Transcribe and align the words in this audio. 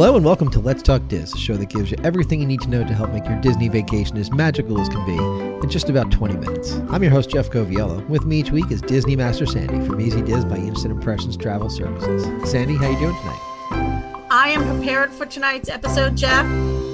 Hello 0.00 0.16
and 0.16 0.24
welcome 0.24 0.50
to 0.52 0.60
Let's 0.60 0.82
Talk 0.82 1.06
Diz, 1.08 1.34
a 1.34 1.36
show 1.36 1.58
that 1.58 1.68
gives 1.68 1.90
you 1.90 1.98
everything 2.02 2.40
you 2.40 2.46
need 2.46 2.62
to 2.62 2.70
know 2.70 2.82
to 2.82 2.94
help 2.94 3.10
make 3.12 3.26
your 3.26 3.38
Disney 3.42 3.68
vacation 3.68 4.16
as 4.16 4.32
magical 4.32 4.80
as 4.80 4.88
can 4.88 5.04
be 5.04 5.62
in 5.62 5.68
just 5.68 5.90
about 5.90 6.10
20 6.10 6.38
minutes. 6.38 6.72
I'm 6.88 7.02
your 7.02 7.12
host, 7.12 7.28
Jeff 7.28 7.50
Coviello. 7.50 8.08
With 8.08 8.24
me 8.24 8.40
each 8.40 8.50
week 8.50 8.70
is 8.70 8.80
Disney 8.80 9.14
Master 9.14 9.44
Sandy 9.44 9.86
from 9.86 10.00
Easy 10.00 10.22
Diz 10.22 10.46
by 10.46 10.56
Instant 10.56 10.94
Impressions 10.94 11.36
Travel 11.36 11.68
Services. 11.68 12.50
Sandy, 12.50 12.76
how 12.76 12.88
you 12.88 12.98
doing 12.98 13.14
tonight? 13.14 14.26
I 14.30 14.48
am 14.56 14.64
prepared 14.78 15.12
for 15.12 15.26
tonight's 15.26 15.68
episode, 15.68 16.16
Jeff. 16.16 16.46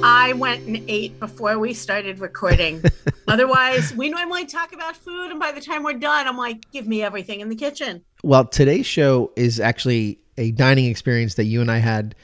I 0.02 0.32
went 0.36 0.66
and 0.66 0.82
ate 0.88 1.20
before 1.20 1.60
we 1.60 1.74
started 1.74 2.18
recording. 2.18 2.82
Otherwise, 3.28 3.94
we 3.94 4.08
normally 4.08 4.46
talk 4.46 4.72
about 4.72 4.96
food, 4.96 5.30
and 5.30 5.38
by 5.38 5.52
the 5.52 5.60
time 5.60 5.84
we're 5.84 5.92
done, 5.92 6.26
I'm 6.26 6.36
like, 6.36 6.68
give 6.72 6.88
me 6.88 7.04
everything 7.04 7.38
in 7.38 7.50
the 7.50 7.56
kitchen. 7.56 8.02
Well, 8.24 8.46
today's 8.46 8.84
show 8.84 9.30
is 9.36 9.60
actually 9.60 10.18
a 10.36 10.50
dining 10.50 10.86
experience 10.86 11.34
that 11.36 11.44
you 11.44 11.60
and 11.60 11.70
I 11.70 11.78
had 11.78 12.16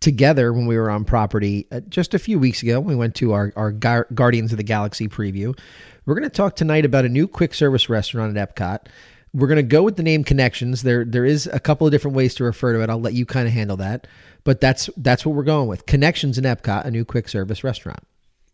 together 0.00 0.52
when 0.52 0.66
we 0.66 0.76
were 0.76 0.90
on 0.90 1.04
property 1.04 1.66
uh, 1.72 1.80
just 1.88 2.14
a 2.14 2.18
few 2.18 2.38
weeks 2.38 2.62
ago. 2.62 2.80
We 2.80 2.94
went 2.94 3.14
to 3.16 3.32
our, 3.32 3.52
our 3.56 3.72
Guardians 3.72 4.52
of 4.52 4.58
the 4.58 4.64
Galaxy 4.64 5.08
preview. 5.08 5.58
We're 6.04 6.14
going 6.14 6.28
to 6.28 6.30
talk 6.30 6.56
tonight 6.56 6.84
about 6.84 7.04
a 7.04 7.08
new 7.08 7.26
quick 7.26 7.54
service 7.54 7.88
restaurant 7.88 8.36
at 8.36 8.54
Epcot. 8.54 8.86
We're 9.34 9.48
going 9.48 9.56
to 9.56 9.62
go 9.62 9.82
with 9.82 9.96
the 9.96 10.02
name 10.02 10.24
Connections. 10.24 10.82
There, 10.82 11.04
there 11.04 11.24
is 11.24 11.46
a 11.46 11.60
couple 11.60 11.86
of 11.86 11.90
different 11.90 12.16
ways 12.16 12.34
to 12.36 12.44
refer 12.44 12.72
to 12.72 12.80
it. 12.80 12.88
I'll 12.88 13.00
let 13.00 13.14
you 13.14 13.26
kind 13.26 13.46
of 13.46 13.52
handle 13.52 13.76
that, 13.78 14.06
but 14.44 14.60
that's 14.60 14.88
that's 14.96 15.26
what 15.26 15.34
we're 15.34 15.42
going 15.42 15.68
with. 15.68 15.84
Connections 15.86 16.38
in 16.38 16.44
Epcot, 16.44 16.84
a 16.84 16.90
new 16.90 17.04
quick 17.04 17.28
service 17.28 17.62
restaurant. 17.64 18.00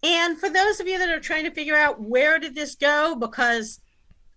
And 0.02 0.38
for 0.38 0.50
those 0.50 0.80
of 0.80 0.88
you 0.88 0.98
that 0.98 1.10
are 1.10 1.20
trying 1.20 1.44
to 1.44 1.52
figure 1.52 1.76
out 1.76 2.00
where 2.00 2.38
did 2.40 2.54
this 2.56 2.74
go, 2.74 3.14
because 3.14 3.80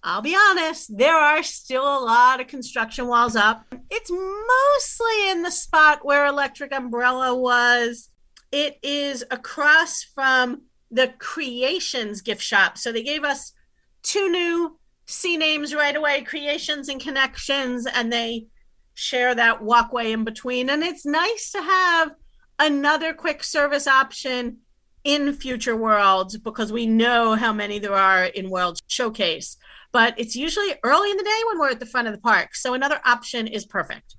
I'll 0.08 0.22
be 0.22 0.38
honest, 0.50 0.96
there 0.96 1.16
are 1.16 1.42
still 1.42 1.82
a 1.82 2.06
lot 2.06 2.40
of 2.40 2.46
construction 2.46 3.08
walls 3.08 3.36
up. 3.36 3.66
It's 3.90 4.12
mostly 4.12 5.32
in 5.32 5.42
the 5.42 5.50
spot 5.50 6.06
where 6.06 6.28
Electric 6.28 6.72
Umbrella 6.72 7.36
was. 7.36 8.12
It 8.52 8.78
is 8.84 9.26
across 9.32 10.04
from 10.04 10.62
the 10.92 11.12
Creations 11.18 12.22
gift 12.22 12.44
shop. 12.44 12.78
So 12.78 12.92
they 12.92 13.02
gave 13.02 13.24
us 13.24 13.52
two 14.04 14.30
new 14.30 14.78
C 15.08 15.38
names 15.38 15.74
right 15.74 15.96
away 15.96 16.22
Creations 16.22 16.88
and 16.88 17.02
Connections, 17.02 17.88
and 17.88 18.14
they 18.14 18.46
share 18.94 19.34
that 19.34 19.64
walkway 19.64 20.12
in 20.12 20.24
between. 20.24 20.70
And 20.70 20.84
it's 20.84 21.08
nice 21.08 21.50
to 21.54 21.64
have 21.64 22.12
another 22.60 23.12
quick 23.12 23.44
service 23.44 23.88
option 23.88 24.58
in 25.04 25.34
future 25.34 25.76
worlds 25.76 26.38
because 26.38 26.72
we 26.72 26.86
know 26.86 27.34
how 27.34 27.52
many 27.52 27.80
there 27.80 27.96
are 27.96 28.26
in 28.26 28.52
World 28.52 28.78
Showcase 28.86 29.58
but 29.96 30.14
it's 30.18 30.36
usually 30.36 30.74
early 30.84 31.10
in 31.10 31.16
the 31.16 31.24
day 31.24 31.42
when 31.48 31.58
we're 31.58 31.70
at 31.70 31.80
the 31.80 31.86
front 31.86 32.06
of 32.06 32.14
the 32.14 32.20
park. 32.20 32.54
So 32.54 32.74
another 32.74 33.00
option 33.06 33.48
is 33.48 33.66
perfect. 33.66 34.18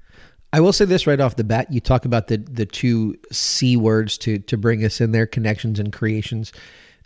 I 0.50 0.58
will 0.60 0.72
say 0.72 0.86
this 0.86 1.06
right 1.06 1.20
off 1.20 1.36
the 1.36 1.44
bat. 1.44 1.70
You 1.70 1.80
talk 1.80 2.06
about 2.06 2.28
the 2.28 2.38
the 2.38 2.64
two 2.64 3.18
C 3.30 3.76
words 3.76 4.16
to 4.18 4.38
to 4.38 4.56
bring 4.56 4.82
us 4.86 5.02
in 5.02 5.12
there, 5.12 5.26
connections 5.26 5.78
and 5.78 5.92
creations. 5.92 6.50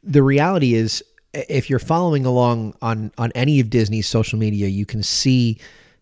The 0.05 0.23
reality 0.23 0.75
is 0.75 1.03
if 1.33 1.69
you're 1.69 1.81
following 1.81 2.25
along 2.25 2.77
on 2.81 3.11
on 3.19 3.33
any 3.35 3.59
of 3.59 3.71
Disney's 3.71 4.07
social 4.07 4.39
media, 4.39 4.69
you 4.69 4.87
can 4.87 5.03
see 5.03 5.59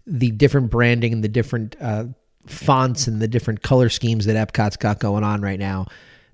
the 0.06 0.30
different 0.32 0.70
branding 0.70 1.14
and 1.14 1.24
the 1.24 1.28
different 1.28 1.74
uh, 1.80 2.04
fonts 2.44 3.06
and 3.06 3.22
the 3.22 3.28
different 3.28 3.62
color 3.62 3.88
schemes 3.88 4.26
that 4.26 4.36
Epcot's 4.36 4.76
got 4.76 4.98
going 4.98 5.24
on 5.24 5.40
right 5.40 5.58
now 5.58 5.86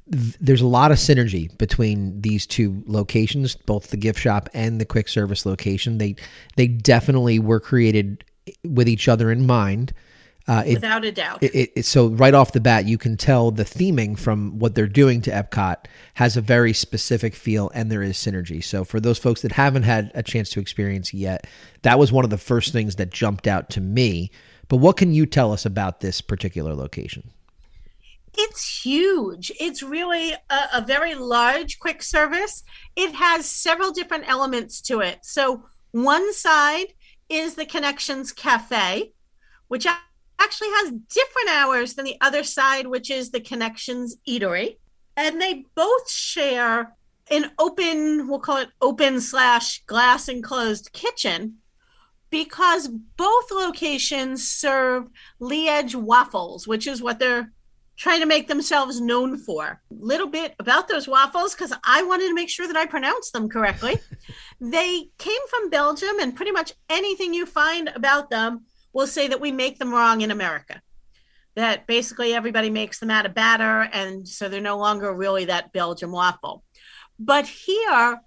there's 0.07 0.61
a 0.61 0.67
lot 0.67 0.91
of 0.91 0.99
synergy 0.99 1.57
between 1.57 2.21
these 2.21 2.47
two 2.47 2.83
locations, 2.87 3.55
both 3.55 3.91
the 3.91 3.97
gift 3.97 4.21
shop 4.21 4.49
and 4.53 4.81
the 4.81 4.85
quick 4.85 5.09
service 5.09 5.47
location. 5.47 5.99
They 5.99 6.17
they 6.57 6.67
definitely 6.67 7.39
were 7.39 7.61
created 7.61 8.25
with 8.65 8.89
each 8.89 9.09
other 9.09 9.31
in 9.31 9.47
mind. 9.47 9.93
Uh, 10.47 10.63
it, 10.67 10.75
Without 10.75 11.05
a 11.07 11.13
doubt. 11.13 11.43
It, 11.43 11.73
it, 11.75 11.87
so 11.87 12.09
right 12.09 12.35
off 12.35 12.53
the 12.53 12.61
bat, 12.61 12.85
you 12.85 12.99
can 12.99 13.17
tell 13.17 13.51
the 13.51 13.65
theming 13.65 14.19
from 14.19 14.59
what 14.59 14.75
they're 14.75 14.87
doing 14.87 15.23
to 15.23 15.31
Epcot 15.31 15.87
has 16.15 16.37
a 16.37 16.43
very 16.43 16.75
specific 16.75 17.35
feel, 17.35 17.71
and 17.75 17.91
there 17.91 18.03
is 18.03 18.19
synergy. 18.19 18.63
So 18.63 18.85
for 18.85 19.01
those 19.01 19.19
folks 19.19 19.41
that 19.41 19.53
haven't 19.53 19.85
had 19.85 20.11
a 20.15 20.23
chance 20.23 20.51
to 20.51 20.61
experience 20.61 21.15
yet, 21.15 21.47
that 21.81 21.99
was 21.99 22.13
one 22.13 22.25
of 22.25 22.31
the 22.31 22.37
first 22.37 22.73
things 22.73 22.97
that 22.97 23.11
jumped 23.11 23.47
out 23.47 23.71
to 23.71 23.81
me. 23.81 24.31
But 24.69 24.79
what 24.79 24.99
can 24.99 25.15
you 25.15 25.25
tell 25.25 25.51
us 25.51 25.65
about 25.65 26.01
this 26.01 26.21
particular 26.21 26.75
location? 26.75 27.31
It's 28.37 28.85
huge. 28.85 29.53
It's 29.61 29.83
really 29.83 30.33
a, 30.33 30.61
a, 30.75 30.85
very 30.87 31.15
large 31.15 31.79
quick 31.79 32.03
service. 32.03 32.65
It 32.97 33.15
has 33.15 33.47
several 33.47 33.93
different 33.93 34.29
elements 34.29 34.81
to 34.83 35.01
it. 35.01 35.21
So, 35.23 35.65
one 35.93 36.33
side 36.33 36.95
is 37.29 37.55
the 37.55 37.65
Connections 37.65 38.33
Cafe, 38.33 39.13
which 39.69 39.87
actually 39.87 40.69
has 40.69 40.91
different 40.91 41.51
hours 41.51 41.95
than 41.95 42.05
the 42.05 42.17
other 42.21 42.43
side, 42.43 42.87
which 42.87 43.11
is 43.11 43.31
the 43.31 43.41
Connections 43.41 44.17
Eatery. 44.29 44.79
And 45.17 45.41
they 45.41 45.65
both 45.77 46.11
share 46.11 46.97
an 47.31 47.53
open, 47.59 48.29
we'll 48.29 48.41
call 48.41 48.59
it 48.59 48.69
open 48.81 49.21
slash 49.21 49.85
glass 49.87 50.29
enclosed 50.29 50.93
kitchen 50.93 51.59
because 52.31 52.89
both 52.89 53.51
locations 53.53 54.49
serve 54.49 55.09
Liege 55.39 55.95
waffles, 55.95 56.67
which 56.67 56.89
is 56.89 57.01
what 57.01 57.21
they're 57.21 57.53
trying 57.97 58.21
to 58.21 58.27
make 58.27 58.49
themselves 58.49 59.01
known 59.01 59.39
for. 59.39 59.81
Little 59.91 60.27
bit 60.27 60.55
about 60.59 60.89
those 60.89 61.07
waffles 61.07 61.55
because 61.55 61.73
I 61.85 62.03
wanted 62.03 62.29
to 62.29 62.35
make 62.35 62.51
sure 62.51 62.67
that 62.67 62.77
I 62.77 62.87
pronounced 62.87 63.33
them 63.33 63.49
correctly. 63.49 63.99
they 64.61 65.09
came 65.19 65.47
from 65.49 65.71
Belgium, 65.71 66.19
and 66.21 66.35
pretty 66.35 66.53
much 66.53 66.73
anything 66.89 67.35
you 67.35 67.47
find 67.47 67.91
about 67.95 68.31
them 68.31 68.65
will 68.93 69.07
say 69.07 69.29
that 69.29 69.41
we 69.41 69.53
make 69.53 69.79
them 69.79 69.93
wrong 69.93 70.23
in 70.23 70.31
America. 70.31 70.81
That 71.55 71.87
basically 71.87 72.35
everybody 72.35 72.71
makes 72.71 72.99
them 72.99 73.11
out 73.11 73.27
of 73.27 73.35
batter, 73.35 73.89
and 73.93 74.27
so 74.27 74.49
they're 74.49 74.61
no 74.61 74.79
longer 74.79 75.15
really 75.15 75.45
that 75.47 75.73
Belgium 75.73 76.11
waffle. 76.11 76.65
But 77.19 77.47
here, 77.47 78.21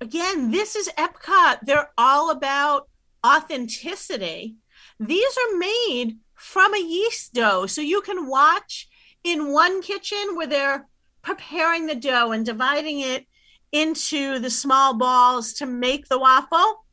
again, 0.00 0.50
this 0.50 0.76
is 0.76 0.90
Epcot. 0.98 1.60
They're 1.62 1.90
all 1.96 2.30
about 2.30 2.88
authenticity. 3.26 4.56
These 5.00 5.38
are 5.38 5.58
made 5.58 6.18
from 6.34 6.74
a 6.74 6.78
yeast 6.78 7.32
dough. 7.32 7.66
So 7.66 7.80
you 7.80 8.02
can 8.02 8.28
watch 8.28 8.88
in 9.26 9.52
one 9.52 9.82
kitchen 9.82 10.36
where 10.36 10.46
they're 10.46 10.86
preparing 11.20 11.86
the 11.86 11.96
dough 11.96 12.30
and 12.30 12.46
dividing 12.46 13.00
it 13.00 13.26
into 13.72 14.38
the 14.38 14.50
small 14.50 14.94
balls 14.94 15.52
to 15.54 15.66
make 15.66 16.06
the 16.06 16.18
waffle. 16.18 16.84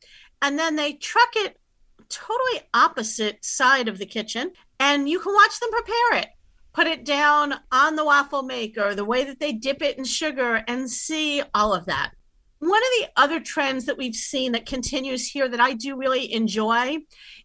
And 0.42 0.58
then 0.58 0.74
they 0.74 0.94
truck 0.94 1.36
it 1.36 1.60
totally 2.08 2.60
opposite 2.74 3.44
side 3.44 3.86
of 3.86 3.98
the 3.98 4.04
kitchen 4.04 4.50
and 4.80 5.08
you 5.08 5.20
can 5.20 5.32
watch 5.32 5.60
them 5.60 5.70
prepare 5.70 6.18
it. 6.18 6.28
Put 6.72 6.88
it 6.88 7.04
down 7.04 7.54
on 7.70 7.94
the 7.94 8.04
waffle 8.04 8.42
maker, 8.42 8.96
the 8.96 9.04
way 9.04 9.22
that 9.22 9.38
they 9.38 9.52
dip 9.52 9.80
it 9.80 9.96
in 9.96 10.04
sugar, 10.04 10.64
and 10.66 10.90
see 10.90 11.40
all 11.54 11.72
of 11.72 11.86
that. 11.86 12.10
One 12.58 12.82
of 12.82 12.88
the 12.98 13.08
other 13.16 13.38
trends 13.38 13.86
that 13.86 13.96
we've 13.96 14.14
seen 14.16 14.50
that 14.52 14.66
continues 14.66 15.28
here 15.28 15.48
that 15.48 15.60
I 15.60 15.74
do 15.74 15.96
really 15.96 16.32
enjoy 16.32 16.96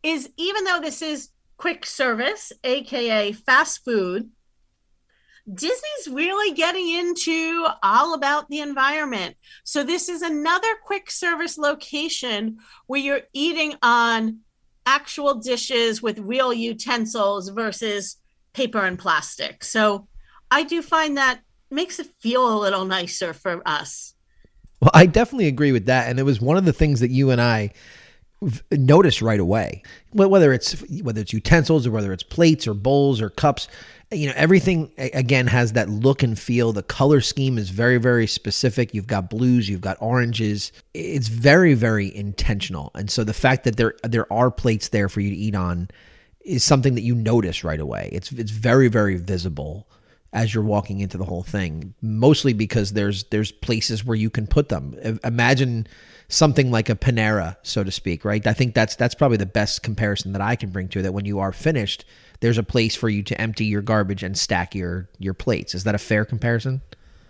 is 0.02 0.32
even 0.38 0.64
though 0.64 0.80
this 0.82 1.04
is 1.04 1.30
quick 1.58 1.86
service, 1.86 2.52
AKA 2.64 3.34
fast 3.34 3.86
food, 3.86 4.32
Disney's 5.54 6.08
really 6.10 6.54
getting 6.54 6.90
into 6.90 7.68
all 7.82 8.14
about 8.14 8.50
the 8.50 8.60
environment. 8.60 9.36
So, 9.64 9.84
this 9.84 10.10
is 10.10 10.22
another 10.22 10.68
quick 10.86 11.10
service 11.10 11.58
location 11.58 12.58
where 12.88 13.00
you're 13.00 13.22
eating 13.34 13.76
on 13.82 14.40
actual 14.86 15.36
dishes 15.36 16.02
with 16.02 16.20
real 16.20 16.54
utensils 16.54 17.50
versus 17.50 18.18
paper 18.54 18.86
and 18.86 19.00
plastic. 19.00 19.64
So, 19.64 20.08
I 20.52 20.64
do 20.64 20.82
find 20.82 21.18
that 21.18 21.42
makes 21.72 22.00
it 22.00 22.10
feel 22.20 22.52
a 22.52 22.60
little 22.60 22.86
nicer 22.86 23.34
for 23.34 23.62
us. 23.66 24.14
Well, 24.82 24.92
I 24.94 25.06
definitely 25.06 25.48
agree 25.48 25.72
with 25.72 25.86
that. 25.88 26.10
And 26.10 26.20
it 26.20 26.24
was 26.24 26.40
one 26.40 26.58
of 26.58 26.66
the 26.66 26.74
things 26.74 27.02
that 27.02 27.12
you 27.12 27.32
and 27.32 27.42
I 27.42 27.72
noticed 28.72 29.22
right 29.22 29.40
away. 29.40 29.84
Whether 30.14 30.54
it's 30.54 30.74
whether 31.02 31.22
it's 31.22 31.34
utensils 31.34 31.86
or 31.86 31.92
whether 31.92 32.14
it's 32.14 32.24
plates 32.24 32.68
or 32.68 32.74
bowls 32.74 33.22
or 33.22 33.30
cups, 33.30 33.68
you 34.12 34.28
know 34.28 34.34
everything 34.36 34.92
again 34.98 35.48
has 35.48 35.74
that 35.74 35.90
look 35.90 36.24
and 36.24 36.40
feel. 36.40 36.72
The 36.72 36.84
color 36.84 37.22
scheme 37.22 37.58
is 37.58 37.70
very 37.70 37.98
very 37.98 38.28
specific. 38.28 38.94
You've 38.94 39.08
got 39.08 39.30
blues 39.30 39.70
you've 39.70 39.82
got 39.82 39.98
oranges. 40.00 40.72
It's 40.94 41.28
very 41.28 41.74
very 41.74 42.16
intentional. 42.16 42.92
And 42.96 43.12
so 43.12 43.24
the 43.24 43.34
fact 43.34 43.66
that 43.66 43.76
there 43.76 43.96
there 44.04 44.32
are 44.32 44.52
plates 44.52 44.90
there 44.90 45.10
for 45.10 45.20
you 45.20 45.30
to 45.32 45.36
eat 45.36 45.56
on 45.56 45.90
is 46.42 46.64
something 46.64 46.96
that 46.96 47.02
you 47.02 47.16
notice 47.16 47.64
right 47.64 47.80
away. 47.80 48.10
It's 48.12 48.32
it's 48.32 48.52
very 48.52 48.88
very 48.88 49.18
visible 49.18 49.88
as 50.34 50.54
you're 50.54 50.64
walking 50.64 51.00
into 51.00 51.18
the 51.18 51.26
whole 51.26 51.44
thing 51.44 51.94
mostly 52.02 52.54
because 52.54 52.94
there's 52.94 53.24
there's 53.26 53.52
places 53.52 54.06
where 54.06 54.16
you 54.16 54.30
can 54.30 54.46
put 54.46 54.70
them 54.70 54.96
imagine 55.24 55.88
something 56.28 56.70
like 56.70 56.90
a 56.90 56.96
panera 56.96 57.58
so 57.64 57.84
to 57.84 57.92
speak 57.92 58.24
right 58.24 58.46
i 58.46 58.54
think 58.54 58.76
that's 58.76 58.96
that's 58.96 59.16
probably 59.16 59.38
the 59.38 59.46
best 59.46 59.82
comparison 59.82 60.32
that 60.34 60.42
i 60.42 60.56
can 60.56 60.70
bring 60.70 60.88
to 60.88 61.02
that 61.02 61.14
when 61.14 61.26
you 61.26 61.40
are 61.40 61.52
finished 61.52 62.06
there's 62.40 62.58
a 62.58 62.64
place 62.64 62.96
for 62.96 63.10
you 63.10 63.24
to 63.24 63.40
empty 63.40 63.66
your 63.66 63.82
garbage 63.82 64.24
and 64.24 64.38
stack 64.38 64.74
your 64.76 65.10
your 65.18 65.34
plates. 65.34 65.76
Is 65.76 65.84
that 65.84 65.96
a 65.96 66.00
fair 66.00 66.26
comparison? 66.26 66.82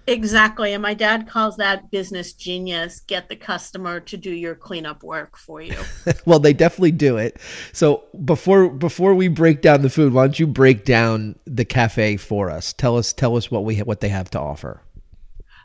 Exactly. 0.09 0.73
And 0.73 0.81
my 0.81 0.95
dad 0.95 1.27
calls 1.27 1.57
that 1.57 1.91
business 1.91 2.33
genius. 2.33 3.01
Get 3.01 3.29
the 3.29 3.35
customer 3.35 3.99
to 3.99 4.17
do 4.17 4.31
your 4.31 4.55
cleanup 4.55 5.03
work 5.03 5.37
for 5.37 5.61
you. 5.61 5.77
well, 6.25 6.39
they 6.39 6.51
definitely 6.51 6.91
do 6.91 7.17
it. 7.17 7.39
So 7.73 8.05
before 8.25 8.69
before 8.69 9.13
we 9.13 9.27
break 9.27 9.61
down 9.61 9.83
the 9.83 9.89
food, 9.89 10.13
why 10.13 10.23
don't 10.23 10.39
you 10.39 10.47
break 10.47 10.83
down 10.83 11.37
the 11.45 11.63
cafe 11.63 12.17
for 12.17 12.49
us? 12.49 12.73
Tell 12.73 12.97
us 12.97 13.13
tell 13.13 13.37
us 13.37 13.51
what 13.51 13.63
we 13.63 13.77
what 13.79 13.99
they 13.99 14.09
have 14.09 14.31
to 14.31 14.39
offer. 14.39 14.81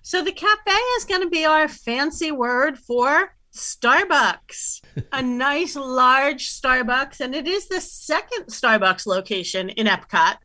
So 0.03 0.23
the 0.23 0.33
cafe 0.33 0.77
is 0.99 1.07
going 1.07 1.23
to 1.23 1.31
be 1.31 1.47
our 1.47 1.67
fancy 1.67 2.31
word 2.31 2.79
for 2.79 3.35
Starbucks. 3.55 4.83
a 5.11 5.23
nice 5.23 5.75
large 5.75 6.51
Starbucks 6.51 7.21
and 7.21 7.35
it 7.35 7.49
is 7.49 7.69
the 7.69 7.81
second 7.81 8.49
Starbucks 8.49 9.07
location 9.07 9.71
in 9.71 9.87
Epcot. 9.87 10.37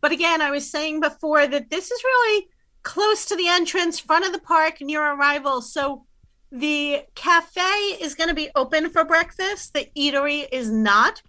But 0.00 0.10
again, 0.10 0.42
I 0.42 0.50
was 0.50 0.68
saying 0.68 1.00
before 1.00 1.46
that 1.46 1.70
this 1.70 1.92
is 1.92 2.02
really 2.02 2.48
close 2.84 3.24
to 3.24 3.36
the 3.36 3.48
entrance, 3.48 3.98
front 3.98 4.24
of 4.24 4.32
the 4.32 4.38
park, 4.38 4.80
near 4.80 5.02
arrival. 5.02 5.60
So 5.60 6.06
the 6.52 7.02
cafe 7.16 7.60
is 8.00 8.14
going 8.14 8.28
to 8.28 8.34
be 8.34 8.50
open 8.54 8.90
for 8.90 9.04
breakfast. 9.04 9.74
The 9.74 9.88
eatery 9.98 10.46
is 10.52 10.70
not. 10.70 11.20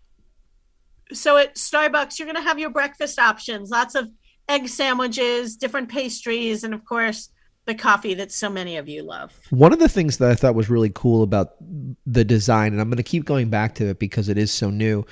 So 1.11 1.37
at 1.37 1.55
Starbucks, 1.55 2.19
you're 2.19 2.27
going 2.27 2.35
to 2.35 2.47
have 2.47 2.59
your 2.59 2.69
breakfast 2.69 3.17
options, 3.17 3.71
lots 3.71 3.95
of 3.95 4.09
egg 4.47 4.67
sandwiches, 4.67 5.55
different 5.55 5.89
pastries, 5.89 6.63
and 6.63 6.73
of 6.73 6.85
course, 6.85 7.29
the 7.65 7.73
coffee 7.73 8.13
that 8.13 8.31
so 8.31 8.49
many 8.49 8.77
of 8.77 8.87
you 8.87 9.01
love. 9.01 9.33
One 9.49 9.73
of 9.73 9.79
the 9.79 9.89
things 9.89 10.17
that 10.17 10.29
I 10.29 10.35
thought 10.35 10.53
was 10.53 10.69
really 10.69 10.91
cool 10.93 11.23
about 11.23 11.55
the 12.05 12.23
design, 12.23 12.73
and 12.73 12.81
I'm 12.81 12.89
going 12.89 12.97
to 12.97 13.03
keep 13.03 13.25
going 13.25 13.49
back 13.49 13.73
to 13.75 13.87
it 13.87 13.97
because 13.97 14.29
it 14.29 14.37
is 14.37 14.51
so 14.51 14.69
new. 14.69 15.05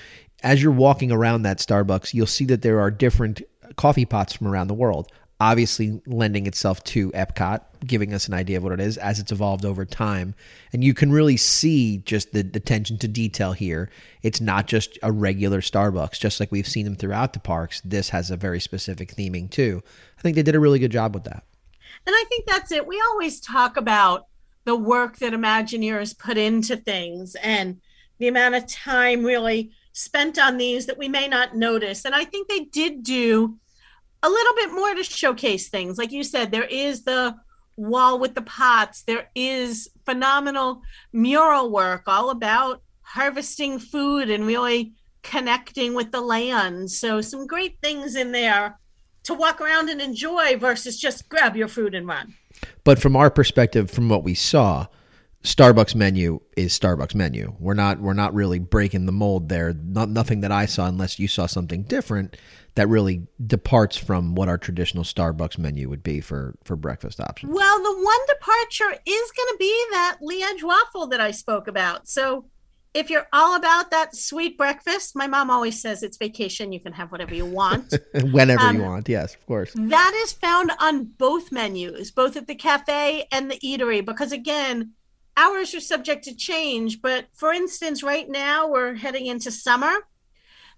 As 0.43 0.61
you're 0.61 0.71
walking 0.71 1.11
around 1.11 1.43
that 1.43 1.57
Starbucks, 1.57 2.13
you'll 2.13 2.27
see 2.27 2.45
that 2.45 2.61
there 2.61 2.79
are 2.79 2.91
different 2.91 3.41
coffee 3.75 4.05
pots 4.05 4.33
from 4.33 4.47
around 4.47 4.67
the 4.67 4.73
world 4.73 5.11
obviously 5.43 6.01
lending 6.07 6.47
itself 6.47 6.81
to 6.85 7.11
Epcot, 7.11 7.59
giving 7.85 8.13
us 8.13 8.29
an 8.29 8.33
idea 8.33 8.55
of 8.55 8.63
what 8.63 8.71
it 8.71 8.79
is 8.79 8.97
as 8.97 9.19
it's 9.19 9.31
evolved 9.31 9.65
over 9.65 9.83
time. 9.83 10.33
And 10.71 10.85
you 10.85 10.93
can 10.93 11.11
really 11.11 11.35
see 11.35 11.97
just 11.97 12.31
the, 12.31 12.39
attention 12.39 12.97
to 12.99 13.09
detail 13.09 13.51
here. 13.51 13.89
It's 14.21 14.39
not 14.39 14.67
just 14.67 14.97
a 15.03 15.11
regular 15.11 15.59
Starbucks, 15.59 16.17
just 16.17 16.39
like 16.39 16.49
we've 16.49 16.67
seen 16.67 16.85
them 16.85 16.95
throughout 16.95 17.33
the 17.33 17.41
parks. 17.41 17.81
This 17.81 18.09
has 18.09 18.31
a 18.31 18.37
very 18.37 18.61
specific 18.61 19.15
theming 19.15 19.51
too. 19.51 19.83
I 20.17 20.21
think 20.21 20.35
they 20.35 20.43
did 20.43 20.55
a 20.55 20.61
really 20.61 20.79
good 20.79 20.93
job 20.93 21.13
with 21.13 21.25
that. 21.25 21.43
And 22.07 22.15
I 22.15 22.23
think 22.29 22.45
that's 22.47 22.71
it. 22.71 22.87
We 22.87 23.03
always 23.11 23.41
talk 23.41 23.75
about 23.75 24.27
the 24.63 24.77
work 24.77 25.17
that 25.17 25.33
Imagineers 25.33 26.17
put 26.17 26.37
into 26.37 26.77
things 26.77 27.35
and 27.35 27.81
the 28.17 28.29
amount 28.29 28.55
of 28.55 28.65
time 28.65 29.25
really 29.25 29.71
spent 29.91 30.39
on 30.39 30.55
these 30.55 30.85
that 30.85 30.97
we 30.97 31.09
may 31.09 31.27
not 31.27 31.57
notice. 31.57 32.05
And 32.05 32.15
I 32.15 32.23
think 32.23 32.47
they 32.47 32.61
did 32.61 33.03
do 33.03 33.57
a 34.23 34.29
little 34.29 34.55
bit 34.55 34.73
more 34.73 34.95
to 34.95 35.03
showcase 35.03 35.69
things. 35.69 35.97
Like 35.97 36.11
you 36.11 36.23
said, 36.23 36.51
there 36.51 36.63
is 36.63 37.03
the 37.03 37.35
wall 37.75 38.19
with 38.19 38.35
the 38.35 38.41
pots, 38.41 39.03
there 39.03 39.29
is 39.35 39.89
phenomenal 40.05 40.81
mural 41.11 41.71
work 41.71 42.03
all 42.07 42.29
about 42.29 42.81
harvesting 43.01 43.79
food 43.79 44.29
and 44.29 44.47
really 44.47 44.93
connecting 45.23 45.93
with 45.93 46.11
the 46.11 46.21
land. 46.21 46.89
So, 46.89 47.21
some 47.21 47.47
great 47.47 47.77
things 47.81 48.15
in 48.15 48.31
there 48.31 48.79
to 49.23 49.33
walk 49.33 49.61
around 49.61 49.89
and 49.89 50.01
enjoy 50.01 50.57
versus 50.57 50.99
just 50.99 51.29
grab 51.29 51.55
your 51.55 51.67
food 51.67 51.95
and 51.95 52.07
run. 52.07 52.35
But 52.83 52.99
from 52.99 53.15
our 53.15 53.29
perspective, 53.29 53.89
from 53.89 54.09
what 54.09 54.23
we 54.23 54.35
saw, 54.35 54.87
Starbucks 55.43 55.93
menu 55.93 56.39
is 56.55 56.77
Starbucks 56.77 57.15
menu. 57.15 57.53
We're 57.59 57.73
not 57.73 57.99
we're 57.99 58.13
not 58.13 58.33
really 58.33 58.59
breaking 58.59 59.05
the 59.05 59.11
mold 59.11 59.49
there. 59.49 59.73
Not 59.73 60.07
nothing 60.07 60.39
that 60.41 60.53
I 60.53 60.65
saw 60.65 60.87
unless 60.87 61.19
you 61.19 61.27
saw 61.27 61.47
something 61.47 61.83
different 61.83 62.37
that 62.75 62.87
really 62.87 63.27
departs 63.45 63.97
from 63.97 64.35
what 64.35 64.47
our 64.47 64.57
traditional 64.57 65.03
Starbucks 65.03 65.57
menu 65.57 65.89
would 65.89 66.01
be 66.01 66.21
for 66.21 66.55
for 66.63 66.77
breakfast 66.77 67.19
options. 67.19 67.53
Well, 67.53 67.77
the 67.77 67.93
one 67.93 68.19
departure 68.27 69.01
is 69.05 69.31
going 69.35 69.49
to 69.51 69.55
be 69.59 69.85
that 69.91 70.17
Liège 70.21 70.63
waffle 70.63 71.07
that 71.07 71.19
I 71.19 71.31
spoke 71.31 71.67
about. 71.67 72.07
So, 72.07 72.45
if 72.93 73.09
you're 73.09 73.27
all 73.33 73.57
about 73.57 73.91
that 73.91 74.15
sweet 74.15 74.57
breakfast, 74.57 75.13
my 75.13 75.27
mom 75.27 75.49
always 75.49 75.81
says 75.81 76.03
it's 76.03 76.15
vacation. 76.15 76.71
You 76.71 76.79
can 76.79 76.93
have 76.93 77.11
whatever 77.11 77.35
you 77.35 77.45
want. 77.45 77.93
Whenever 78.13 78.61
um, 78.61 78.77
you 78.77 78.83
want. 78.83 79.09
Yes, 79.09 79.35
of 79.35 79.45
course. 79.45 79.73
That 79.75 80.13
is 80.23 80.31
found 80.31 80.71
on 80.79 81.03
both 81.03 81.51
menus, 81.51 82.11
both 82.11 82.37
at 82.37 82.47
the 82.47 82.55
cafe 82.55 83.27
and 83.29 83.51
the 83.51 83.59
eatery, 83.59 84.05
because 84.05 84.31
again, 84.31 84.93
hours 85.37 85.73
are 85.73 85.79
subject 85.79 86.23
to 86.25 86.35
change. 86.35 87.01
But 87.01 87.27
for 87.33 87.51
instance, 87.51 88.03
right 88.03 88.29
now 88.29 88.67
we're 88.67 88.95
heading 88.95 89.27
into 89.27 89.51
summer. 89.51 89.93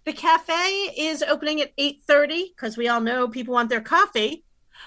The 0.05 0.13
cafe 0.13 0.93
is 0.97 1.23
opening 1.23 1.61
at 1.61 1.75
8:30 1.77 2.53
because 2.55 2.77
we 2.77 2.87
all 2.87 3.01
know 3.01 3.27
people 3.27 3.53
want 3.53 3.69
their 3.69 3.81
coffee. 3.81 4.43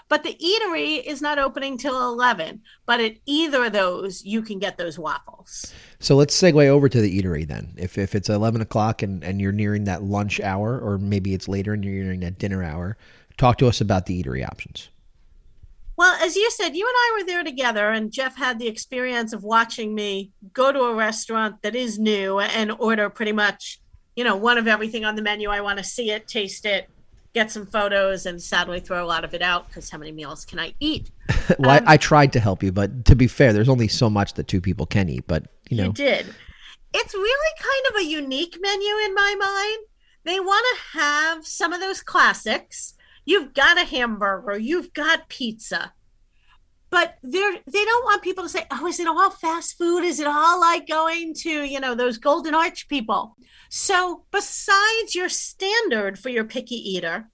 But 0.09 0.23
the 0.23 0.35
eatery 0.35 1.03
is 1.03 1.21
not 1.21 1.39
opening 1.39 1.79
till 1.79 2.01
11. 2.13 2.63
But 2.87 3.01
at 3.01 3.17
either 3.27 3.65
of 3.65 3.73
those, 3.73 4.25
you 4.25 4.43
can 4.43 4.59
get 4.59 4.79
those 4.79 4.99
waffles. 4.99 5.73
So 5.99 6.15
let's 6.15 6.41
segue 6.41 6.67
over 6.67 6.89
to 6.89 7.01
the 7.01 7.21
eatery 7.21 7.47
then. 7.47 7.75
If, 7.77 7.99
if 7.99 8.15
it's 8.15 8.29
11 8.29 8.61
o'clock 8.61 9.03
and, 9.03 9.25
and 9.25 9.41
you're 9.41 9.53
nearing 9.53 9.85
that 9.85 10.03
lunch 10.03 10.41
hour, 10.41 10.79
or 10.79 10.99
maybe 10.99 11.35
it's 11.35 11.49
later 11.49 11.73
and 11.73 11.85
you're 11.85 12.05
nearing 12.05 12.21
that 12.21 12.39
dinner 12.39 12.63
hour, 12.63 12.97
talk 13.37 13.59
to 13.59 13.67
us 13.67 13.81
about 13.81 14.07
the 14.07 14.23
eatery 14.23 14.47
options. 14.47 14.89
Well, 15.99 16.17
as 16.23 16.37
you 16.37 16.51
said, 16.51 16.75
you 16.75 16.87
and 16.87 16.95
I 16.97 17.19
were 17.19 17.27
there 17.27 17.45
together, 17.45 17.91
and 17.91 18.11
Jeff 18.11 18.37
had 18.37 18.59
the 18.59 18.69
experience 18.69 19.35
of 19.35 19.43
watching 19.43 19.95
me 19.95 20.31
go 20.55 20.73
to 20.73 20.81
a 20.81 20.95
restaurant 20.95 21.61
that 21.63 21.75
is 21.75 21.99
new 21.99 22.39
and 22.39 22.73
order 22.79 23.11
pretty 23.11 23.33
much 23.33 23.81
you 24.19 24.25
know, 24.25 24.35
one 24.35 24.59
of 24.59 24.67
everything 24.67 25.05
on 25.05 25.15
the 25.15 25.23
menu. 25.23 25.49
I 25.49 25.61
want 25.61 25.79
to 25.79 25.85
see 25.85 26.11
it, 26.11 26.27
taste 26.27 26.67
it, 26.67 26.91
get 27.35 27.53
some 27.53 27.65
photos, 27.67 28.27
and 28.27 28.43
sadly 28.43 28.81
throw 28.81 29.05
a 29.05 29.07
lot 29.07 29.23
of 29.23 29.33
it 29.33 29.43
out 29.43 29.69
because 29.69 29.91
how 29.91 29.99
many 29.99 30.11
meals 30.11 30.45
can 30.45 30.59
I 30.59 30.75
eat? 30.81 31.13
well, 31.61 31.79
um, 31.79 31.87
I, 31.87 31.93
I, 31.93 31.97
tried 31.99 32.33
to 32.33 32.41
help 32.41 32.65
you, 32.65 32.73
but 32.73 33.05
to 33.05 33.15
be 33.15 33.29
fair, 33.29 33.53
there's 33.53 33.69
only 33.69 33.87
so 33.87 34.11
much 34.11 34.35
that 34.35 34.49
two 34.49 34.61
people 34.61 34.87
can 34.87 35.09
eat. 35.09 35.29
But 35.29 35.47
you 35.71 35.77
know, 35.77 35.85
you 35.85 35.93
did. 35.93 36.35
It's 36.93 37.15
really 37.15 37.53
kind 37.61 37.95
of 37.95 38.01
a 38.01 38.11
unique 38.11 38.59
menu 38.61 38.91
in 39.05 39.15
my 39.15 39.37
mind. 39.39 39.87
They 40.25 40.41
want 40.41 40.67
to 40.75 40.99
have 40.99 41.47
some 41.47 41.73
of 41.73 41.79
those 41.79 42.03
classics. 42.03 42.95
You've 43.29 43.53
got 43.53 43.77
a 43.77 43.85
hamburger, 43.85 44.59
you've 44.59 44.95
got 44.95 45.29
pizza, 45.29 45.93
but 46.89 47.19
they're 47.23 47.59
they 47.67 47.85
don't 47.85 48.05
want 48.07 48.23
people 48.23 48.43
to 48.43 48.49
say 48.49 48.65
oh 48.71 48.87
is 48.87 48.99
it 49.01 49.07
all 49.07 49.29
fast 49.29 49.77
food? 49.77 50.03
Is 50.03 50.19
it 50.19 50.27
all 50.27 50.59
like 50.59 50.89
going 50.89 51.35
to 51.43 51.63
you 51.63 51.79
know 51.79 51.95
those 51.95 52.17
golden 52.17 52.55
arch 52.55 52.89
people? 52.89 53.37
So 53.69 54.25
besides 54.31 55.15
your 55.15 55.29
standard 55.29 56.19
for 56.19 56.31
your 56.31 56.45
picky 56.45 56.77
eater 56.77 57.29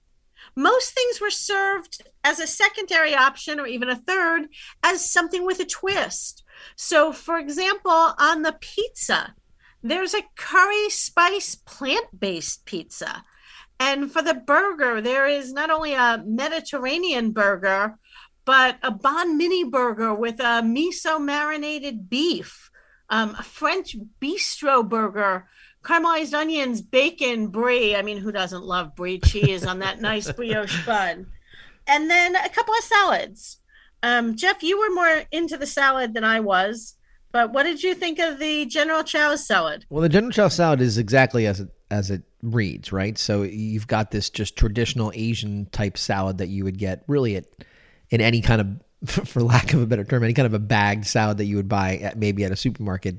most 0.53 0.91
things 0.91 1.21
were 1.21 1.31
served 1.31 2.01
as 2.25 2.41
a 2.41 2.47
secondary 2.47 3.15
option 3.15 3.57
or 3.57 3.65
even 3.65 3.87
a 3.89 3.95
third 3.95 4.47
as 4.83 5.09
something 5.09 5.45
with 5.45 5.61
a 5.61 5.65
twist. 5.65 6.43
So 6.75 7.13
for 7.13 7.37
example 7.37 8.13
on 8.19 8.41
the 8.41 8.57
pizza 8.59 9.33
there's 9.81 10.13
a 10.13 10.27
curry 10.35 10.89
spice 10.89 11.55
plant-based 11.55 12.65
pizza 12.65 13.23
and 13.79 14.11
for 14.11 14.21
the 14.21 14.33
burger 14.33 15.01
there 15.01 15.27
is 15.27 15.53
not 15.53 15.69
only 15.69 15.93
a 15.93 16.23
mediterranean 16.25 17.31
burger 17.31 17.97
but 18.45 18.77
a 18.83 18.91
banh 18.91 19.35
mi 19.35 19.63
burger 19.63 20.13
with 20.13 20.39
a 20.39 20.61
miso 20.61 21.19
marinated 21.19 22.09
beef, 22.09 22.69
um, 23.09 23.35
a 23.37 23.43
French 23.43 23.97
bistro 24.21 24.87
burger, 24.87 25.47
caramelized 25.83 26.33
onions, 26.33 26.81
bacon, 26.81 27.47
brie. 27.47 27.95
I 27.95 28.03
mean, 28.03 28.17
who 28.17 28.31
doesn't 28.31 28.63
love 28.63 28.95
brie 28.95 29.19
cheese 29.19 29.65
on 29.65 29.79
that 29.79 29.99
nice 29.99 30.31
brioche 30.31 30.77
bun? 30.85 31.27
And 31.87 32.09
then 32.09 32.35
a 32.35 32.49
couple 32.49 32.73
of 32.75 32.83
salads. 32.83 33.59
Um, 34.03 34.35
Jeff, 34.35 34.61
you 34.61 34.79
were 34.79 34.93
more 34.93 35.23
into 35.31 35.57
the 35.57 35.65
salad 35.65 36.13
than 36.13 36.23
I 36.23 36.39
was, 36.39 36.95
but 37.31 37.51
what 37.51 37.63
did 37.63 37.81
you 37.81 37.95
think 37.95 38.19
of 38.19 38.37
the 38.37 38.65
General 38.67 39.03
Tso's 39.03 39.45
salad? 39.45 39.85
Well, 39.89 40.03
the 40.03 40.09
General 40.09 40.31
Chow 40.31 40.47
salad 40.47 40.81
is 40.81 40.99
exactly 40.99 41.47
as 41.47 41.59
it 41.59 41.69
as 41.91 42.11
it 42.11 42.23
reads, 42.41 42.91
right? 42.91 43.17
So 43.17 43.43
you've 43.43 43.87
got 43.87 44.11
this 44.11 44.29
just 44.29 44.55
traditional 44.55 45.11
Asian 45.15 45.67
type 45.67 45.97
salad 45.97 46.37
that 46.39 46.47
you 46.47 46.63
would 46.63 46.77
get 46.77 47.03
really 47.07 47.35
at 47.35 47.45
in 48.09 48.21
any 48.21 48.41
kind 48.41 48.61
of, 48.61 49.09
for 49.27 49.41
lack 49.41 49.73
of 49.73 49.81
a 49.81 49.85
better 49.85 50.03
term, 50.03 50.23
any 50.23 50.33
kind 50.33 50.45
of 50.45 50.53
a 50.53 50.59
bagged 50.59 51.05
salad 51.05 51.37
that 51.37 51.45
you 51.45 51.55
would 51.55 51.69
buy 51.69 51.97
at, 51.97 52.17
maybe 52.17 52.43
at 52.43 52.51
a 52.51 52.55
supermarket. 52.55 53.15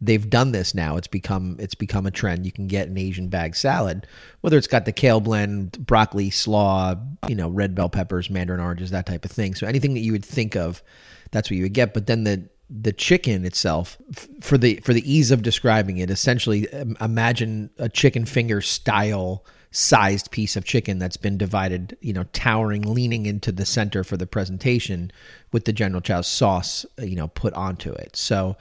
They've 0.00 0.28
done 0.28 0.52
this 0.52 0.74
now. 0.74 0.96
It's 0.96 1.08
become 1.08 1.56
it's 1.58 1.74
become 1.74 2.06
a 2.06 2.12
trend. 2.12 2.46
You 2.46 2.52
can 2.52 2.68
get 2.68 2.86
an 2.86 2.96
Asian 2.96 3.28
bag 3.28 3.56
salad, 3.56 4.06
whether 4.42 4.56
it's 4.56 4.68
got 4.68 4.84
the 4.84 4.92
kale 4.92 5.18
blend, 5.18 5.84
broccoli, 5.84 6.30
slaw, 6.30 6.94
you 7.26 7.34
know, 7.34 7.48
red 7.48 7.74
bell 7.74 7.88
peppers, 7.88 8.30
mandarin 8.30 8.60
oranges, 8.60 8.92
that 8.92 9.06
type 9.06 9.24
of 9.24 9.32
thing. 9.32 9.56
So 9.56 9.66
anything 9.66 9.94
that 9.94 10.00
you 10.00 10.12
would 10.12 10.24
think 10.24 10.54
of, 10.54 10.84
that's 11.32 11.50
what 11.50 11.56
you 11.56 11.64
would 11.64 11.74
get. 11.74 11.94
But 11.94 12.06
then 12.06 12.22
the 12.22 12.48
the 12.70 12.92
chicken 12.92 13.44
itself 13.44 13.96
for 14.40 14.58
the 14.58 14.76
for 14.84 14.92
the 14.92 15.10
ease 15.10 15.30
of 15.30 15.42
describing 15.42 15.96
it 15.96 16.10
essentially 16.10 16.70
um, 16.74 16.96
imagine 17.00 17.70
a 17.78 17.88
chicken 17.88 18.26
finger 18.26 18.60
style 18.60 19.42
sized 19.70 20.30
piece 20.30 20.56
of 20.56 20.64
chicken 20.64 20.98
that's 20.98 21.16
been 21.16 21.36
divided, 21.36 21.96
you 22.00 22.12
know, 22.12 22.24
towering, 22.32 22.82
leaning 22.82 23.26
into 23.26 23.52
the 23.52 23.66
center 23.66 24.02
for 24.02 24.16
the 24.16 24.26
presentation 24.26 25.10
with 25.52 25.64
the 25.64 25.72
General 25.72 26.00
Tso's 26.00 26.26
sauce, 26.26 26.86
uh, 26.98 27.04
you 27.04 27.16
know, 27.16 27.28
put 27.28 27.52
onto 27.54 27.92
it. 27.92 28.16
So, 28.16 28.56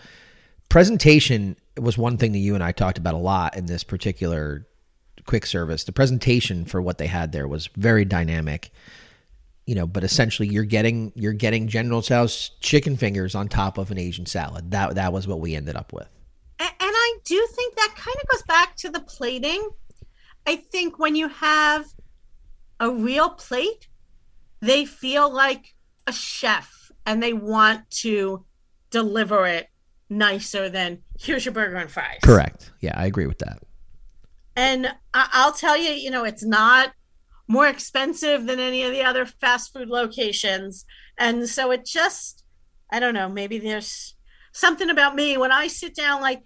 presentation 0.70 1.56
was 1.78 1.98
one 1.98 2.18
thing 2.18 2.34
that 2.34 2.40
you 2.40 2.56
and 2.56 2.64
I 2.64 2.72
talked 2.72 2.98
about 2.98 3.14
a 3.14 3.20
lot 3.20 3.56
in 3.56 3.68
this 3.68 3.84
particular 3.84 4.68
quick 5.26 5.46
service. 5.46 5.84
The 5.84 5.92
presentation 5.92 6.66
for 6.66 6.82
what 6.82 6.98
they 6.98 7.08
had 7.08 7.32
there 7.32 7.48
was 7.48 7.68
very 7.76 8.04
dynamic. 8.04 8.72
You 9.68 9.76
know, 9.76 9.86
but 9.86 10.04
essentially 10.04 10.48
you're 10.48 10.64
getting 10.64 11.12
you're 11.14 11.34
getting 11.34 11.68
General 11.68 12.02
Tso's 12.02 12.52
chicken 12.62 12.96
fingers 12.96 13.36
on 13.36 13.50
top 13.50 13.78
of 13.78 13.92
an 13.92 14.00
Asian 14.00 14.26
salad. 14.26 14.72
That 14.72 14.96
that 14.96 15.14
was 15.14 15.28
what 15.28 15.42
we 15.42 15.56
ended 15.56 15.76
up 15.76 15.94
with. 15.94 16.08
And, 16.58 16.70
and 16.70 16.92
I 16.96 17.18
do 17.26 17.48
think 17.52 17.76
that 17.76 17.94
kind 17.96 18.16
of 18.22 18.28
goes 18.30 18.44
back 18.44 18.76
to 18.78 18.90
the 18.90 19.02
plating. 19.02 19.70
I 20.48 20.56
think 20.56 20.98
when 20.98 21.16
you 21.16 21.28
have 21.28 21.86
a 22.80 22.90
real 22.90 23.30
plate, 23.30 23.90
they 24.62 24.86
feel 24.86 25.32
like 25.32 25.76
a 26.08 26.14
chef 26.14 26.92
and 27.06 27.22
they 27.22 27.34
want 27.34 27.90
to 27.90 28.46
deliver 28.90 29.46
it 29.46 29.68
nicer 30.10 30.70
than 30.70 31.00
here's 31.20 31.44
your 31.44 31.54
burger 31.54 31.76
and 31.76 31.92
fries. 31.92 32.20
Correct. 32.24 32.72
Yeah, 32.80 32.94
I 32.96 33.06
agree 33.06 33.28
with 33.28 33.40
that. 33.40 33.62
And 34.56 34.94
I- 35.14 35.46
will 35.46 35.54
tell 35.54 35.76
you, 35.76 35.90
you 35.90 36.10
know, 36.10 36.24
it's 36.24 36.44
not 36.44 36.94
more 37.48 37.68
expensive 37.68 38.46
than 38.46 38.60
any 38.60 38.84
of 38.84 38.92
the 38.92 39.04
other 39.04 39.26
fast 39.26 39.74
food 39.74 39.90
locations. 39.90 40.86
And 41.18 41.48
so 41.48 41.72
it 41.72 41.86
just, 41.86 42.44
I 42.92 43.00
don't 43.00 43.14
know, 43.14 43.30
maybe 43.30 43.58
there's 43.58 44.16
something 44.52 44.90
about 44.90 45.16
me 45.16 45.38
when 45.38 45.52
I 45.52 45.68
sit 45.68 45.96
down, 45.96 46.22
like 46.22 46.44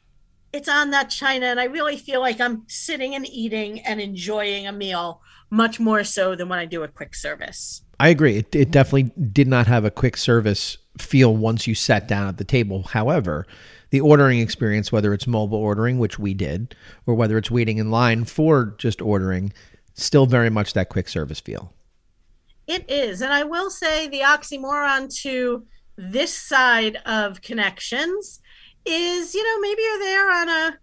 it's 0.53 0.69
on 0.69 0.91
that 0.91 1.09
china, 1.09 1.47
and 1.47 1.59
I 1.59 1.65
really 1.65 1.97
feel 1.97 2.19
like 2.19 2.39
I'm 2.39 2.63
sitting 2.67 3.15
and 3.15 3.27
eating 3.27 3.79
and 3.81 4.01
enjoying 4.01 4.67
a 4.67 4.71
meal 4.71 5.21
much 5.49 5.79
more 5.79 6.03
so 6.03 6.35
than 6.35 6.49
when 6.49 6.59
I 6.59 6.65
do 6.65 6.83
a 6.83 6.87
quick 6.87 7.15
service. 7.15 7.83
I 7.99 8.09
agree. 8.09 8.37
It, 8.37 8.55
it 8.55 8.71
definitely 8.71 9.11
did 9.21 9.47
not 9.47 9.67
have 9.67 9.85
a 9.85 9.91
quick 9.91 10.17
service 10.17 10.77
feel 10.97 11.35
once 11.35 11.67
you 11.67 11.75
sat 11.75 12.07
down 12.07 12.27
at 12.27 12.37
the 12.37 12.43
table. 12.43 12.83
However, 12.83 13.45
the 13.91 14.01
ordering 14.01 14.39
experience, 14.39 14.91
whether 14.91 15.13
it's 15.13 15.27
mobile 15.27 15.57
ordering, 15.57 15.99
which 15.99 16.17
we 16.17 16.33
did, 16.33 16.75
or 17.05 17.13
whether 17.13 17.37
it's 17.37 17.51
waiting 17.51 17.77
in 17.77 17.91
line 17.91 18.25
for 18.25 18.75
just 18.77 19.01
ordering, 19.01 19.53
still 20.03 20.25
very 20.25 20.49
much 20.49 20.73
that 20.73 20.89
quick 20.89 21.07
service 21.07 21.39
feel. 21.39 21.73
It 22.67 22.89
is. 22.89 23.21
And 23.21 23.33
I 23.33 23.43
will 23.43 23.69
say 23.69 24.07
the 24.07 24.21
oxymoron 24.21 25.13
to 25.21 25.65
this 25.97 26.33
side 26.33 26.97
of 27.05 27.41
connections 27.41 28.39
is, 28.85 29.33
you 29.33 29.43
know, 29.43 29.59
maybe 29.59 29.81
you're 29.81 29.99
there 29.99 30.31
on 30.31 30.49
a 30.49 30.77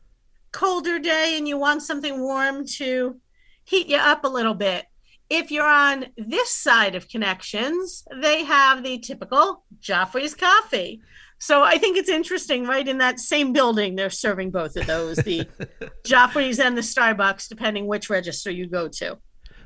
colder 0.53 0.99
day 0.99 1.35
and 1.37 1.49
you 1.49 1.59
want 1.59 1.83
something 1.83 2.21
warm 2.21 2.67
to 2.67 3.21
heat 3.65 3.89
you 3.89 3.97
up 3.97 4.25
a 4.25 4.29
little 4.29 4.55
bit. 4.55 4.87
If 5.31 5.51
you're 5.51 5.67
on 5.67 6.07
this 6.17 6.51
side 6.51 6.95
of 6.95 7.09
connections, 7.09 8.05
they 8.21 8.45
have 8.45 8.83
the 8.83 8.99
typical 8.99 9.65
Joffrey's 9.81 10.35
coffee. 10.35 11.03
So 11.39 11.63
I 11.63 11.79
think 11.79 11.97
it's 11.97 12.09
interesting, 12.09 12.67
right? 12.67 12.87
In 12.87 12.99
that 12.99 13.21
same 13.21 13.53
building, 13.53 13.95
they're 13.95 14.11
serving 14.11 14.51
both 14.51 14.77
of 14.77 14.87
those 14.87 15.17
the 15.19 15.47
Joffrey's 16.05 16.59
and 16.59 16.77
the 16.77 16.83
Starbucks, 16.83 17.49
depending 17.49 17.87
which 17.87 18.11
register 18.11 18.51
you 18.51 18.67
go 18.67 18.89
to. 18.89 19.19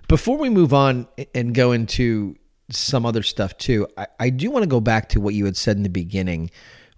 Before 0.08 0.36
we 0.36 0.50
move 0.50 0.74
on 0.74 1.08
and 1.34 1.54
go 1.54 1.72
into 1.72 2.36
some 2.70 3.06
other 3.06 3.22
stuff 3.22 3.56
too, 3.56 3.86
I, 3.96 4.06
I 4.20 4.30
do 4.30 4.50
want 4.50 4.64
to 4.64 4.68
go 4.68 4.80
back 4.80 5.08
to 5.10 5.20
what 5.20 5.34
you 5.34 5.46
had 5.46 5.56
said 5.56 5.76
in 5.78 5.82
the 5.82 5.88
beginning, 5.88 6.50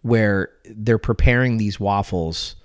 where 0.02 0.50
they're 0.64 0.98
preparing 0.98 1.56
these 1.56 1.78
waffles 1.78 2.56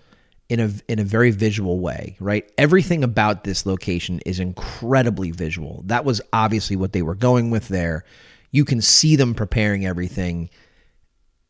in 0.50 0.60
a 0.60 0.72
in 0.88 0.98
a 0.98 1.04
very 1.04 1.30
visual 1.30 1.80
way, 1.80 2.18
right? 2.20 2.52
Everything 2.58 3.04
about 3.04 3.44
this 3.44 3.68
location 3.68 4.20
is 4.26 4.40
incredibly 4.40 5.30
visual. 5.30 5.84
That 5.86 6.06
was 6.06 6.22
obviously 6.34 6.76
what 6.76 6.92
they 6.92 7.04
were 7.04 7.16
going 7.16 7.52
with 7.52 7.68
there. 7.68 8.04
You 8.50 8.66
can 8.66 8.82
see 8.82 9.16
them 9.16 9.36
preparing 9.36 9.86
everything 9.86 10.50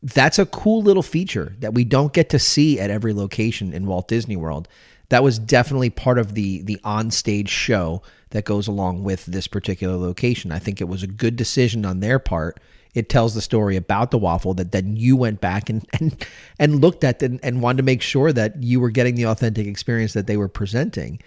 that's 0.02 0.38
a 0.38 0.46
cool 0.46 0.82
little 0.82 1.02
feature 1.02 1.54
that 1.60 1.74
we 1.74 1.84
don't 1.84 2.12
get 2.12 2.30
to 2.30 2.38
see 2.38 2.80
at 2.80 2.90
every 2.90 3.12
location 3.12 3.72
in 3.72 3.86
Walt 3.86 4.08
Disney 4.08 4.36
World. 4.36 4.68
That 5.10 5.22
was 5.22 5.38
definitely 5.38 5.90
part 5.90 6.18
of 6.18 6.34
the 6.34 6.62
the 6.62 6.80
on-stage 6.84 7.48
show 7.48 8.02
that 8.30 8.44
goes 8.44 8.68
along 8.68 9.02
with 9.02 9.26
this 9.26 9.46
particular 9.46 9.96
location. 9.96 10.52
I 10.52 10.58
think 10.58 10.80
it 10.80 10.88
was 10.88 11.02
a 11.02 11.08
good 11.08 11.36
decision 11.36 11.84
on 11.84 12.00
their 12.00 12.18
part. 12.18 12.60
It 12.94 13.08
tells 13.08 13.34
the 13.34 13.42
story 13.42 13.76
about 13.76 14.10
the 14.10 14.18
waffle 14.18 14.54
that 14.54 14.72
then 14.72 14.96
you 14.96 15.16
went 15.16 15.40
back 15.40 15.68
and 15.68 15.86
and, 16.00 16.26
and 16.58 16.80
looked 16.80 17.04
at 17.04 17.22
and, 17.22 17.40
and 17.42 17.60
wanted 17.60 17.78
to 17.78 17.82
make 17.82 18.02
sure 18.02 18.32
that 18.32 18.62
you 18.62 18.80
were 18.80 18.90
getting 18.90 19.16
the 19.16 19.26
authentic 19.26 19.66
experience 19.66 20.12
that 20.14 20.26
they 20.26 20.36
were 20.36 20.48
presenting. 20.48 21.20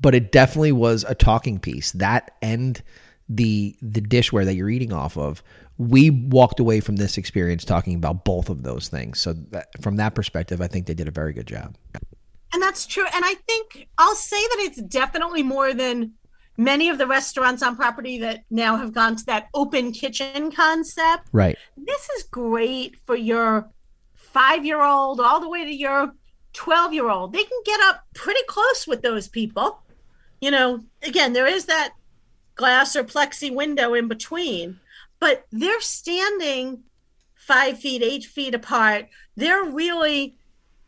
But 0.00 0.14
it 0.14 0.30
definitely 0.30 0.72
was 0.72 1.04
a 1.08 1.14
talking 1.14 1.58
piece. 1.58 1.92
That 1.92 2.36
and 2.42 2.82
the 3.28 3.76
the 3.82 4.00
dishware 4.00 4.44
that 4.44 4.54
you're 4.54 4.70
eating 4.70 4.92
off 4.92 5.16
of 5.16 5.42
we 5.78 6.10
walked 6.10 6.58
away 6.58 6.80
from 6.80 6.96
this 6.96 7.16
experience 7.16 7.64
talking 7.64 7.94
about 7.94 8.24
both 8.24 8.50
of 8.50 8.64
those 8.64 8.88
things. 8.88 9.20
So 9.20 9.32
that, 9.50 9.68
from 9.80 9.96
that 9.96 10.14
perspective, 10.14 10.60
I 10.60 10.66
think 10.66 10.86
they 10.86 10.94
did 10.94 11.06
a 11.06 11.12
very 11.12 11.32
good 11.32 11.46
job. 11.46 11.76
And 12.52 12.60
that's 12.60 12.84
true. 12.84 13.06
And 13.14 13.24
I 13.24 13.34
think 13.46 13.88
I'll 13.96 14.16
say 14.16 14.40
that 14.40 14.56
it's 14.58 14.82
definitely 14.82 15.44
more 15.44 15.72
than 15.72 16.14
many 16.56 16.88
of 16.88 16.98
the 16.98 17.06
restaurants 17.06 17.62
on 17.62 17.76
property 17.76 18.18
that 18.18 18.44
now 18.50 18.76
have 18.76 18.92
gone 18.92 19.14
to 19.16 19.26
that 19.26 19.46
open 19.54 19.92
kitchen 19.92 20.50
concept. 20.50 21.28
Right. 21.30 21.56
This 21.76 22.08
is 22.16 22.24
great 22.24 22.96
for 23.06 23.14
your 23.14 23.70
five 24.16 24.66
year 24.66 24.82
old 24.82 25.20
all 25.20 25.40
the 25.40 25.48
way 25.48 25.64
to 25.64 25.72
your 25.72 26.12
12 26.54 26.92
year 26.92 27.08
old. 27.08 27.32
They 27.32 27.44
can 27.44 27.60
get 27.64 27.80
up 27.82 28.02
pretty 28.16 28.42
close 28.48 28.86
with 28.88 29.02
those 29.02 29.28
people. 29.28 29.80
You 30.40 30.50
know, 30.50 30.80
again, 31.04 31.34
there 31.34 31.46
is 31.46 31.66
that 31.66 31.90
glass 32.58 32.94
or 32.94 33.04
plexi 33.04 33.54
window 33.54 33.94
in 33.94 34.06
between 34.06 34.78
but 35.20 35.46
they're 35.50 35.80
standing 35.80 36.84
five 37.34 37.78
feet, 37.78 38.02
eight 38.02 38.24
feet 38.24 38.54
apart. 38.54 39.08
They're 39.36 39.64
really 39.64 40.36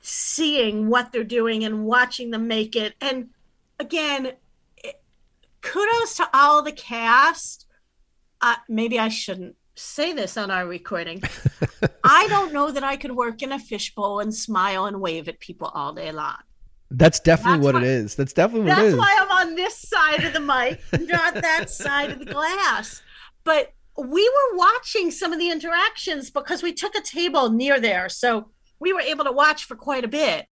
seeing 0.01 0.89
what 0.89 1.13
they're 1.13 1.25
doing 1.25 1.65
and 1.65 1.85
watching 1.85 2.31
them 2.31 2.47
make 2.47 2.77
it. 2.77 2.95
And 3.01 3.31
again, 3.79 4.33
kudos 5.61 6.17
to 6.17 6.29
all 6.33 6.63
the 6.63 6.73
cast. 6.73 7.67
Uh, 8.41 8.57
maybe 8.69 8.99
I 8.99 9.09
shouldn't 9.09 9.57
say 9.75 10.13
this 10.13 10.37
on 10.37 10.51
our 10.51 10.67
recording. 10.67 11.23
I 12.05 12.27
don't 12.29 12.53
know 12.53 12.71
that 12.71 12.85
I 12.85 12.97
could 12.97 13.13
work 13.13 13.43
in 13.43 13.53
a 13.53 13.59
fishbowl 13.59 14.21
and 14.21 14.35
smile 14.35 14.87
and 14.87 15.01
wave 15.01 15.29
at 15.29 15.41
people 15.41 15.69
all 15.69 15.93
day 15.93 16.13
long. 16.13 16.37
That's 16.91 17.21
definitely 17.21 17.59
that's 17.59 17.65
what 17.65 17.75
why, 17.75 17.83
it 17.83 17.87
is. 17.87 18.15
That's 18.17 18.33
definitely 18.33 18.69
what 18.69 18.79
it 18.79 18.85
is. 18.87 18.97
That's 18.97 19.01
why 19.01 19.19
I'm 19.21 19.49
on 19.49 19.55
this 19.55 19.79
side 19.79 20.25
of 20.25 20.33
the 20.33 20.41
mic, 20.41 20.81
not 21.09 21.35
that 21.35 21.71
side 21.71 22.11
of 22.11 22.19
the 22.19 22.25
glass. 22.25 23.03
But 23.45 23.73
we 23.97 24.29
were 24.29 24.57
watching 24.57 25.11
some 25.11 25.33
of 25.33 25.39
the 25.39 25.51
interactions 25.51 26.31
because 26.31 26.63
we 26.63 26.73
took 26.73 26.95
a 26.95 27.01
table 27.01 27.51
near 27.51 27.79
there. 27.81 28.09
So 28.09 28.51
we 28.81 28.93
were 28.93 29.01
able 29.01 29.25
to 29.25 29.33
watch 29.33 29.65
for 29.65 29.77
quite 29.77 30.05
a 30.05 30.09
bit. 30.09 30.47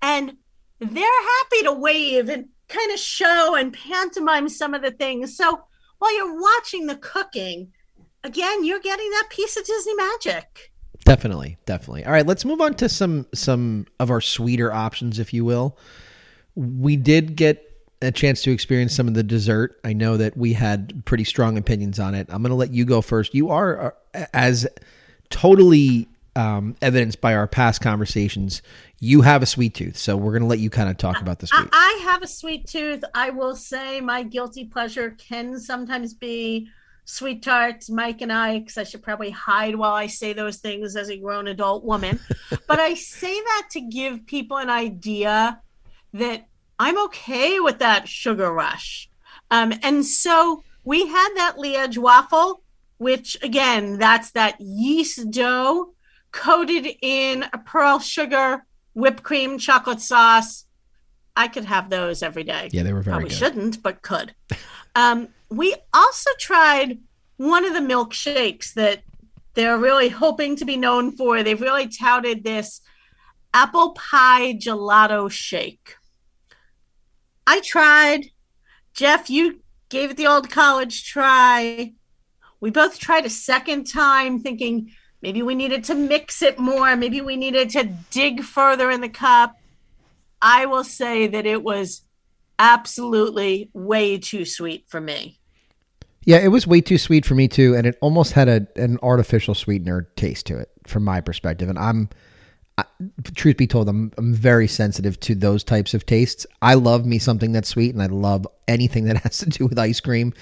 And 0.00 0.34
they're 0.80 1.22
happy 1.38 1.62
to 1.64 1.72
wave 1.72 2.28
and 2.28 2.48
kind 2.68 2.92
of 2.92 2.98
show 2.98 3.54
and 3.54 3.72
pantomime 3.72 4.48
some 4.48 4.74
of 4.74 4.82
the 4.82 4.90
things. 4.90 5.36
So 5.36 5.60
while 5.98 6.16
you're 6.16 6.40
watching 6.40 6.86
the 6.86 6.96
cooking, 6.96 7.72
again, 8.24 8.64
you're 8.64 8.80
getting 8.80 9.10
that 9.10 9.28
piece 9.30 9.56
of 9.56 9.64
Disney 9.64 9.94
magic. 9.94 10.71
Definitely, 11.04 11.58
definitely. 11.66 12.04
All 12.04 12.12
right, 12.12 12.26
let's 12.26 12.44
move 12.44 12.60
on 12.60 12.74
to 12.74 12.88
some 12.88 13.26
some 13.34 13.86
of 13.98 14.10
our 14.10 14.20
sweeter 14.20 14.72
options, 14.72 15.18
if 15.18 15.34
you 15.34 15.44
will. 15.44 15.76
We 16.54 16.96
did 16.96 17.36
get 17.36 17.68
a 18.00 18.12
chance 18.12 18.42
to 18.42 18.50
experience 18.50 18.94
some 18.94 19.08
of 19.08 19.14
the 19.14 19.22
dessert. 19.22 19.80
I 19.84 19.92
know 19.92 20.16
that 20.16 20.36
we 20.36 20.52
had 20.52 21.04
pretty 21.04 21.24
strong 21.24 21.56
opinions 21.56 21.98
on 21.98 22.14
it. 22.14 22.26
I'm 22.30 22.42
going 22.42 22.50
to 22.50 22.56
let 22.56 22.72
you 22.72 22.84
go 22.84 23.00
first. 23.00 23.34
You 23.34 23.50
are 23.50 23.94
uh, 24.14 24.26
as 24.34 24.66
totally 25.30 26.08
um, 26.36 26.76
evidenced 26.82 27.20
by 27.20 27.34
our 27.34 27.46
past 27.46 27.80
conversations. 27.80 28.62
You 28.98 29.22
have 29.22 29.42
a 29.42 29.46
sweet 29.46 29.74
tooth, 29.74 29.96
so 29.96 30.16
we're 30.16 30.32
going 30.32 30.42
to 30.42 30.48
let 30.48 30.58
you 30.58 30.70
kind 30.70 30.88
of 30.88 30.96
talk 30.96 31.20
about 31.20 31.40
the 31.40 31.46
sweet. 31.46 31.68
I 31.72 32.00
have 32.04 32.22
a 32.22 32.28
sweet 32.28 32.66
tooth. 32.66 33.02
I 33.14 33.30
will 33.30 33.56
say 33.56 34.00
my 34.00 34.22
guilty 34.22 34.64
pleasure 34.64 35.10
can 35.18 35.58
sometimes 35.58 36.14
be 36.14 36.68
sweet 37.04 37.42
tarts. 37.42 37.90
Mike 37.90 38.20
and 38.20 38.32
I, 38.32 38.58
because 38.60 38.78
I 38.78 38.84
should 38.84 39.02
probably 39.02 39.30
hide 39.30 39.76
while 39.76 39.92
I 39.92 40.06
say 40.06 40.32
those 40.32 40.58
things 40.58 40.96
as 40.96 41.10
a 41.10 41.16
grown 41.16 41.48
adult 41.48 41.84
woman, 41.84 42.20
but 42.66 42.80
I 42.80 42.94
say 42.94 43.34
that 43.34 43.68
to 43.72 43.80
give 43.80 44.26
people 44.26 44.58
an 44.58 44.70
idea 44.70 45.60
that 46.14 46.46
I'm 46.78 47.02
okay 47.04 47.60
with 47.60 47.78
that 47.78 48.08
sugar 48.08 48.52
rush. 48.52 49.08
Um, 49.50 49.72
and 49.82 50.04
so 50.04 50.62
we 50.84 51.06
had 51.06 51.28
that 51.36 51.58
Liege 51.58 51.98
waffle, 51.98 52.62
which 52.98 53.36
again, 53.42 53.98
that's 53.98 54.30
that 54.32 54.60
yeast 54.60 55.30
dough 55.30 55.94
coated 56.32 56.88
in 57.02 57.44
a 57.52 57.58
pearl 57.58 57.98
sugar, 57.98 58.64
whipped 58.94 59.22
cream, 59.22 59.58
chocolate 59.58 60.00
sauce. 60.00 60.64
I 61.36 61.48
could 61.48 61.64
have 61.64 61.88
those 61.88 62.22
every 62.22 62.44
day. 62.44 62.68
Yeah, 62.72 62.82
they 62.82 62.92
were 62.92 63.02
very 63.02 63.14
Probably 63.14 63.28
good. 63.28 63.38
shouldn't, 63.38 63.82
but 63.82 64.02
could. 64.02 64.34
um, 64.94 65.28
we 65.52 65.74
also 65.92 66.30
tried 66.38 66.98
one 67.36 67.64
of 67.64 67.74
the 67.74 67.80
milkshakes 67.80 68.72
that 68.74 69.02
they're 69.54 69.78
really 69.78 70.08
hoping 70.08 70.56
to 70.56 70.64
be 70.64 70.76
known 70.76 71.12
for. 71.12 71.42
They've 71.42 71.60
really 71.60 71.88
touted 71.88 72.42
this 72.42 72.80
apple 73.52 73.92
pie 73.92 74.54
gelato 74.54 75.30
shake. 75.30 75.96
I 77.46 77.60
tried. 77.60 78.30
Jeff, 78.94 79.28
you 79.28 79.60
gave 79.90 80.10
it 80.10 80.16
the 80.16 80.26
old 80.26 80.50
college 80.50 81.04
try. 81.04 81.92
We 82.60 82.70
both 82.70 82.98
tried 82.98 83.26
a 83.26 83.30
second 83.30 83.84
time, 83.84 84.40
thinking 84.40 84.92
maybe 85.20 85.42
we 85.42 85.54
needed 85.54 85.84
to 85.84 85.94
mix 85.94 86.40
it 86.40 86.58
more. 86.58 86.96
Maybe 86.96 87.20
we 87.20 87.36
needed 87.36 87.68
to 87.70 87.92
dig 88.10 88.42
further 88.42 88.90
in 88.90 89.02
the 89.02 89.08
cup. 89.08 89.56
I 90.40 90.64
will 90.66 90.84
say 90.84 91.26
that 91.26 91.44
it 91.44 91.62
was 91.62 92.02
absolutely 92.58 93.68
way 93.74 94.18
too 94.18 94.44
sweet 94.44 94.86
for 94.88 95.00
me. 95.00 95.40
Yeah, 96.24 96.38
it 96.38 96.48
was 96.48 96.66
way 96.66 96.80
too 96.80 96.98
sweet 96.98 97.26
for 97.26 97.34
me 97.34 97.48
too, 97.48 97.74
and 97.74 97.86
it 97.86 97.98
almost 98.00 98.32
had 98.32 98.48
a 98.48 98.66
an 98.76 98.98
artificial 99.02 99.54
sweetener 99.54 100.08
taste 100.16 100.46
to 100.46 100.58
it 100.58 100.70
from 100.86 101.04
my 101.04 101.20
perspective. 101.20 101.68
And 101.68 101.78
I'm, 101.78 102.08
I, 102.78 102.84
truth 103.34 103.56
be 103.56 103.66
told, 103.66 103.88
I'm 103.88 104.12
I'm 104.18 104.32
very 104.32 104.68
sensitive 104.68 105.18
to 105.20 105.34
those 105.34 105.64
types 105.64 105.94
of 105.94 106.06
tastes. 106.06 106.46
I 106.60 106.74
love 106.74 107.04
me 107.06 107.18
something 107.18 107.50
that's 107.52 107.68
sweet, 107.68 107.92
and 107.92 108.02
I 108.02 108.06
love 108.06 108.46
anything 108.68 109.04
that 109.06 109.16
has 109.24 109.38
to 109.38 109.46
do 109.46 109.66
with 109.66 109.78
ice 109.78 110.00
cream. 110.00 110.32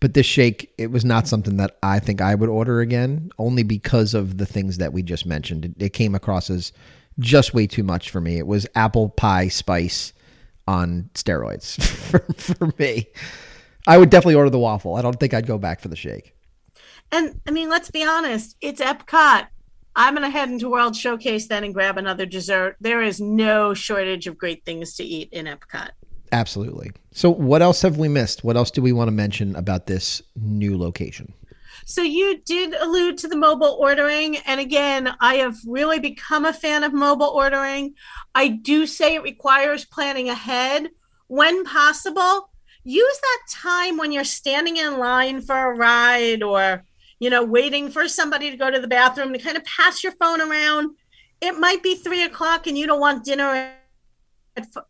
But 0.00 0.14
this 0.14 0.26
shake, 0.26 0.72
it 0.78 0.90
was 0.90 1.04
not 1.04 1.26
something 1.26 1.56
that 1.56 1.76
I 1.82 1.98
think 2.00 2.20
I 2.20 2.34
would 2.34 2.48
order 2.50 2.80
again, 2.80 3.30
only 3.38 3.62
because 3.62 4.14
of 4.14 4.38
the 4.38 4.46
things 4.46 4.78
that 4.78 4.92
we 4.92 5.02
just 5.02 5.24
mentioned. 5.24 5.64
It, 5.64 5.72
it 5.78 5.88
came 5.90 6.14
across 6.14 6.50
as 6.50 6.72
just 7.18 7.54
way 7.54 7.66
too 7.66 7.82
much 7.82 8.10
for 8.10 8.20
me. 8.20 8.38
It 8.38 8.46
was 8.46 8.66
apple 8.74 9.08
pie 9.10 9.48
spice 9.48 10.12
on 10.68 11.08
steroids 11.14 11.82
for, 12.10 12.20
for 12.34 12.72
me. 12.78 13.08
I 13.86 13.98
would 13.98 14.10
definitely 14.10 14.34
order 14.34 14.50
the 14.50 14.58
waffle. 14.58 14.94
I 14.96 15.02
don't 15.02 15.18
think 15.18 15.34
I'd 15.34 15.46
go 15.46 15.58
back 15.58 15.80
for 15.80 15.88
the 15.88 15.96
shake. 15.96 16.34
And 17.12 17.40
I 17.46 17.50
mean, 17.50 17.68
let's 17.68 17.90
be 17.90 18.04
honest, 18.04 18.56
it's 18.60 18.80
Epcot. 18.80 19.48
I'm 19.96 20.14
going 20.14 20.24
to 20.24 20.30
head 20.30 20.48
into 20.48 20.70
World 20.70 20.94
Showcase 20.94 21.48
then 21.48 21.64
and 21.64 21.74
grab 21.74 21.98
another 21.98 22.24
dessert. 22.24 22.76
There 22.80 23.02
is 23.02 23.20
no 23.20 23.74
shortage 23.74 24.26
of 24.26 24.38
great 24.38 24.64
things 24.64 24.94
to 24.96 25.04
eat 25.04 25.30
in 25.32 25.46
Epcot. 25.46 25.90
Absolutely. 26.32 26.92
So, 27.12 27.28
what 27.28 27.60
else 27.60 27.82
have 27.82 27.98
we 27.98 28.08
missed? 28.08 28.44
What 28.44 28.56
else 28.56 28.70
do 28.70 28.82
we 28.82 28.92
want 28.92 29.08
to 29.08 29.12
mention 29.12 29.56
about 29.56 29.86
this 29.86 30.22
new 30.36 30.78
location? 30.78 31.32
So, 31.86 32.02
you 32.02 32.38
did 32.44 32.72
allude 32.74 33.18
to 33.18 33.28
the 33.28 33.36
mobile 33.36 33.76
ordering. 33.80 34.36
And 34.38 34.60
again, 34.60 35.12
I 35.20 35.36
have 35.36 35.56
really 35.66 35.98
become 35.98 36.44
a 36.44 36.52
fan 36.52 36.84
of 36.84 36.92
mobile 36.92 37.26
ordering. 37.26 37.94
I 38.34 38.46
do 38.46 38.86
say 38.86 39.16
it 39.16 39.24
requires 39.24 39.84
planning 39.84 40.28
ahead 40.28 40.90
when 41.26 41.64
possible 41.64 42.49
use 42.84 43.20
that 43.20 43.40
time 43.50 43.96
when 43.96 44.12
you're 44.12 44.24
standing 44.24 44.76
in 44.76 44.98
line 44.98 45.40
for 45.40 45.56
a 45.56 45.76
ride 45.76 46.42
or 46.42 46.84
you 47.18 47.30
know 47.30 47.44
waiting 47.44 47.90
for 47.90 48.08
somebody 48.08 48.50
to 48.50 48.56
go 48.56 48.70
to 48.70 48.80
the 48.80 48.88
bathroom 48.88 49.32
to 49.32 49.38
kind 49.38 49.56
of 49.56 49.64
pass 49.64 50.02
your 50.02 50.12
phone 50.12 50.40
around. 50.40 50.96
It 51.40 51.58
might 51.58 51.82
be 51.82 51.94
three 51.94 52.24
o'clock 52.24 52.66
and 52.66 52.76
you 52.76 52.86
don't 52.86 53.00
want 53.00 53.24
dinner 53.24 53.46
at 53.46 53.76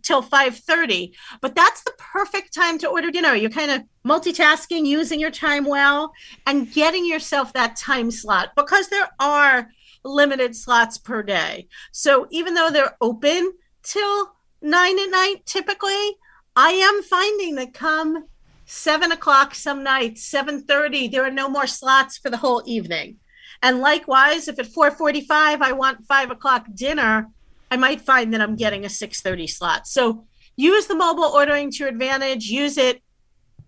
till 0.02 0.22
5.30 0.22 1.12
but 1.40 1.54
that's 1.54 1.82
the 1.84 1.92
perfect 1.98 2.54
time 2.54 2.78
to 2.78 2.88
order 2.88 3.10
dinner. 3.10 3.34
You're 3.34 3.50
kind 3.50 3.70
of 3.70 3.82
multitasking 4.06 4.86
using 4.86 5.20
your 5.20 5.30
time 5.30 5.64
well 5.64 6.12
and 6.46 6.72
getting 6.72 7.06
yourself 7.06 7.52
that 7.52 7.76
time 7.76 8.10
slot 8.10 8.50
because 8.56 8.88
there 8.88 9.08
are 9.20 9.68
limited 10.02 10.56
slots 10.56 10.96
per 10.98 11.22
day. 11.22 11.68
So 11.92 12.26
even 12.30 12.54
though 12.54 12.70
they're 12.70 12.96
open 13.00 13.52
till 13.82 14.32
nine 14.62 14.98
at 14.98 15.10
night 15.10 15.46
typically 15.46 16.16
I 16.56 16.70
am 16.72 17.02
finding 17.02 17.54
that 17.56 17.74
come 17.74 18.26
seven 18.66 19.12
o'clock 19.12 19.54
some 19.54 19.82
nights, 19.82 20.24
seven 20.24 20.62
thirty, 20.62 21.08
there 21.08 21.24
are 21.24 21.30
no 21.30 21.48
more 21.48 21.66
slots 21.66 22.18
for 22.18 22.30
the 22.30 22.36
whole 22.36 22.62
evening. 22.66 23.16
And 23.62 23.80
likewise, 23.80 24.48
if 24.48 24.58
at 24.58 24.66
four 24.66 24.90
forty-five 24.90 25.62
I 25.62 25.72
want 25.72 26.06
five 26.06 26.30
o'clock 26.30 26.66
dinner, 26.74 27.28
I 27.70 27.76
might 27.76 28.00
find 28.00 28.32
that 28.32 28.40
I'm 28.40 28.56
getting 28.56 28.84
a 28.84 28.88
six 28.88 29.20
thirty 29.20 29.46
slot. 29.46 29.86
So 29.86 30.24
use 30.56 30.86
the 30.86 30.94
mobile 30.94 31.24
ordering 31.24 31.70
to 31.70 31.78
your 31.78 31.88
advantage. 31.88 32.46
Use 32.46 32.78
it 32.78 33.02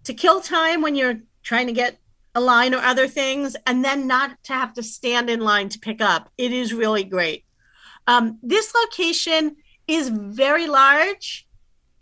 to 0.04 0.14
kill 0.14 0.40
time 0.40 0.82
when 0.82 0.96
you're 0.96 1.20
trying 1.42 1.66
to 1.66 1.72
get 1.72 1.98
a 2.34 2.40
line 2.40 2.74
or 2.74 2.78
other 2.78 3.06
things, 3.06 3.56
and 3.66 3.84
then 3.84 4.06
not 4.06 4.42
to 4.44 4.54
have 4.54 4.72
to 4.74 4.82
stand 4.82 5.28
in 5.28 5.40
line 5.40 5.68
to 5.68 5.78
pick 5.78 6.00
up. 6.00 6.30
It 6.38 6.52
is 6.52 6.72
really 6.72 7.04
great. 7.04 7.44
Um, 8.06 8.38
this 8.42 8.74
location 8.74 9.56
is 9.86 10.08
very 10.08 10.66
large 10.66 11.46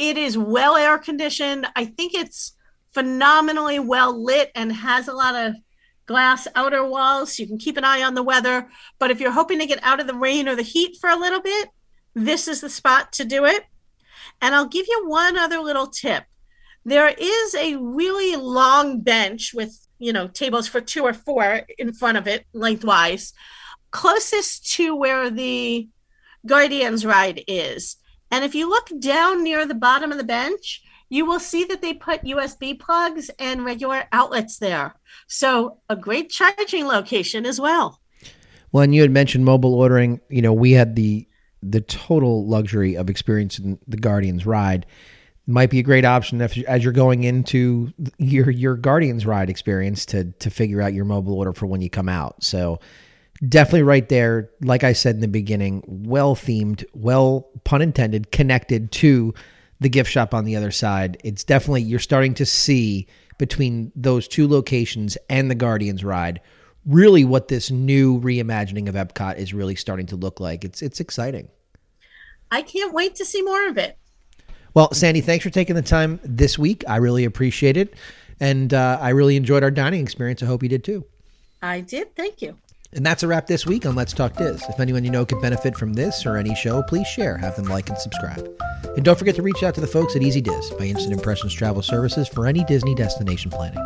it 0.01 0.17
is 0.17 0.37
well 0.37 0.77
air 0.77 0.99
conditioned. 0.99 1.67
I 1.77 1.85
think 1.85 2.15
it's 2.15 2.57
phenomenally 2.95 3.79
well 3.79 4.19
lit 4.21 4.51
and 4.55 4.73
has 4.73 5.07
a 5.07 5.13
lot 5.13 5.37
of 5.37 5.55
glass 6.07 6.49
outer 6.57 6.85
walls 6.85 7.37
so 7.37 7.43
you 7.43 7.47
can 7.47 7.59
keep 7.59 7.77
an 7.77 7.85
eye 7.85 8.03
on 8.03 8.15
the 8.15 8.23
weather. 8.23 8.69
But 8.99 9.11
if 9.11 9.21
you're 9.21 9.31
hoping 9.31 9.59
to 9.59 9.67
get 9.67 9.79
out 9.83 10.01
of 10.01 10.07
the 10.07 10.15
rain 10.15 10.49
or 10.49 10.57
the 10.57 10.63
heat 10.63 10.97
for 10.99 11.11
a 11.11 11.17
little 11.17 11.43
bit, 11.43 11.69
this 12.15 12.49
is 12.49 12.63
the 12.63 12.71
spot 12.71 13.13
to 13.13 13.27
do 13.27 13.45
it. 13.45 13.65
And 14.41 14.55
I'll 14.55 14.67
give 14.67 14.87
you 14.89 15.05
one 15.07 15.37
other 15.37 15.59
little 15.59 15.87
tip. 15.87 16.25
There 16.87 17.09
is 17.17 17.55
a 17.55 17.77
really 17.77 18.37
long 18.37 19.01
bench 19.01 19.53
with, 19.53 19.87
you 19.99 20.15
know, 20.15 20.29
tables 20.29 20.67
for 20.67 20.81
two 20.81 21.05
or 21.05 21.13
four 21.13 21.61
in 21.77 21.93
front 21.93 22.17
of 22.17 22.27
it 22.27 22.47
lengthwise, 22.55 23.35
closest 23.91 24.73
to 24.77 24.97
where 24.97 25.29
the 25.29 25.89
Guardians 26.47 27.05
ride 27.05 27.45
is. 27.47 27.97
And 28.31 28.45
if 28.45 28.55
you 28.55 28.69
look 28.69 28.89
down 28.99 29.43
near 29.43 29.67
the 29.67 29.75
bottom 29.75 30.13
of 30.13 30.19
the 30.19 30.25
bench, 30.25 30.83
you 31.09 31.27
will 31.27 31.41
see 31.41 31.65
that 31.65 31.83
they 31.83 31.93
put 31.93 32.23
USB 32.23 32.79
plugs 32.79 33.31
and 33.39 33.65
regular 33.65 34.05
outlets 34.13 34.59
there. 34.59 34.95
So 35.27 35.79
a 35.89 35.97
great 35.97 36.31
charging 36.31 36.87
location 36.87 37.45
as 37.45 37.61
well. 37.61 38.01
Well, 38.73 38.85
and 38.85 38.95
you 38.95 39.03
had 39.03 39.11
mentioned 39.11 39.45
mobile 39.45 39.75
ordering. 39.75 40.21
You 40.29 40.43
know, 40.43 40.53
we 40.53 40.73
had 40.73 40.95
the 40.95 41.27
the 41.63 41.81
total 41.81 42.47
luxury 42.47 42.95
of 42.97 43.11
experiencing 43.11 43.79
the 43.87 43.97
Guardians 43.97 44.47
ride. 44.47 44.87
Might 45.47 45.69
be 45.69 45.81
a 45.81 45.83
great 45.83 46.05
option 46.05 46.41
if, 46.41 46.57
as 46.59 46.85
you're 46.85 46.93
going 46.93 47.25
into 47.25 47.93
your 48.19 48.51
your 48.51 48.77
Guardians 48.77 49.27
ride 49.27 49.51
experience 49.51 50.07
to 50.07 50.31
to 50.39 50.51
figure 50.51 50.81
out 50.81 50.95
your 50.95 51.05
mobile 51.05 51.35
order 51.35 51.53
for 51.53 51.67
when 51.67 51.81
you 51.81 51.91
come 51.91 52.09
out. 52.09 52.45
So 52.45 52.79
definitely 53.49 53.83
right 53.83 54.09
there. 54.09 54.51
Like 54.61 54.85
I 54.85 54.93
said 54.93 55.15
in 55.15 55.21
the 55.21 55.29
beginning, 55.29 55.83
well 55.87 56.35
themed, 56.35 56.85
well 56.95 57.49
pun 57.65 57.83
intended, 57.83 58.33
connected 58.33 58.93
to 58.93 59.35
the 59.81 59.89
gift 59.89 60.11
shop 60.11 60.35
on 60.35 60.45
the 60.45 60.57
other 60.57 60.71
side. 60.71 61.19
It's 61.25 61.45
definitely 61.45 61.83
you're 61.83 61.99
starting 61.99 62.35
to 62.35 62.47
see 62.47 63.07
between 63.39 63.91
those 63.97 64.29
two 64.29 64.47
locations 64.47 65.17
and 65.29 65.51
the 65.51 65.55
Guardians 65.55 66.05
ride 66.05 66.41
really 66.87 67.25
what 67.25 67.49
this 67.49 67.71
new 67.71 68.21
reimagining 68.21 68.89
of 68.89 68.95
Epcot 68.95 69.37
is 69.37 69.53
really 69.53 69.77
starting 69.77 70.07
to 70.07 70.17
look 70.17 70.41
like. 70.41 70.65
It's 70.65 70.83
it's 70.83 71.01
exciting. 71.01 71.49
I 72.51 72.63
can't 72.63 72.93
wait 72.93 73.15
to 73.17 73.25
see 73.25 73.43
more 73.43 73.69
of 73.69 73.79
it. 73.79 73.97
Well, 74.75 74.93
Sandy, 74.93 75.21
thanks 75.21 75.43
for 75.43 75.51
taking 75.51 75.77
the 75.77 75.83
time 75.83 76.21
this 76.23 76.59
week. 76.59 76.85
I 76.89 76.97
really 76.97 77.25
appreciate 77.25 77.77
it. 77.77 77.95
And 78.39 78.73
uh, 78.73 78.99
I 79.01 79.11
really 79.11 79.37
enjoyed 79.37 79.63
our 79.63 79.71
dining 79.71 80.01
experience. 80.01 80.43
I 80.43 80.47
hope 80.47 80.63
you 80.63 80.69
did 80.69 80.85
too. 80.85 81.05
I 81.63 81.81
did. 81.81 82.15
Thank 82.17 82.41
you. 82.41 82.57
And 82.93 83.07
that's 83.07 83.23
a 83.23 83.29
wrap 83.29 83.47
this 83.47 83.67
week 83.67 83.87
on 83.87 83.95
Let's 83.95 84.13
Talk 84.13 84.37
Diz. 84.37 84.65
If 84.69 84.81
anyone 84.81 85.05
you 85.05 85.13
know 85.13 85.25
could 85.25 85.41
benefit 85.41 85.77
from 85.77 85.93
this 85.93 86.27
or 86.27 86.37
any 86.37 86.57
show, 86.57 86.83
please 86.83 87.07
share, 87.07 87.37
have 87.37 87.55
them 87.55 87.67
like 87.67 87.89
and 87.89 87.97
subscribe. 87.97 88.49
And 88.97 89.05
don't 89.05 89.19
forget 89.19 89.37
to 89.37 89.43
reach 89.43 89.63
out 89.63 89.77
to 89.77 89.81
the 89.81 89.87
folks 89.87 90.17
at 90.17 90.23
Easy 90.23 90.41
Diz 90.41 90.71
by 90.77 90.87
Instant 90.87 91.13
Impressions 91.13 91.55
Travel 91.55 91.83
Services 91.83 92.27
for 92.27 92.49
any 92.49 92.65
Disney 92.65 92.97
destination 92.97 93.53
planning. 93.53 93.79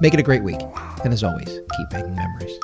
Make 0.00 0.14
it 0.14 0.20
a 0.20 0.24
great 0.24 0.42
week. 0.42 0.60
And 1.04 1.12
as 1.12 1.22
always, 1.22 1.46
keep 1.46 1.92
making 1.92 2.16
memories. 2.16 2.58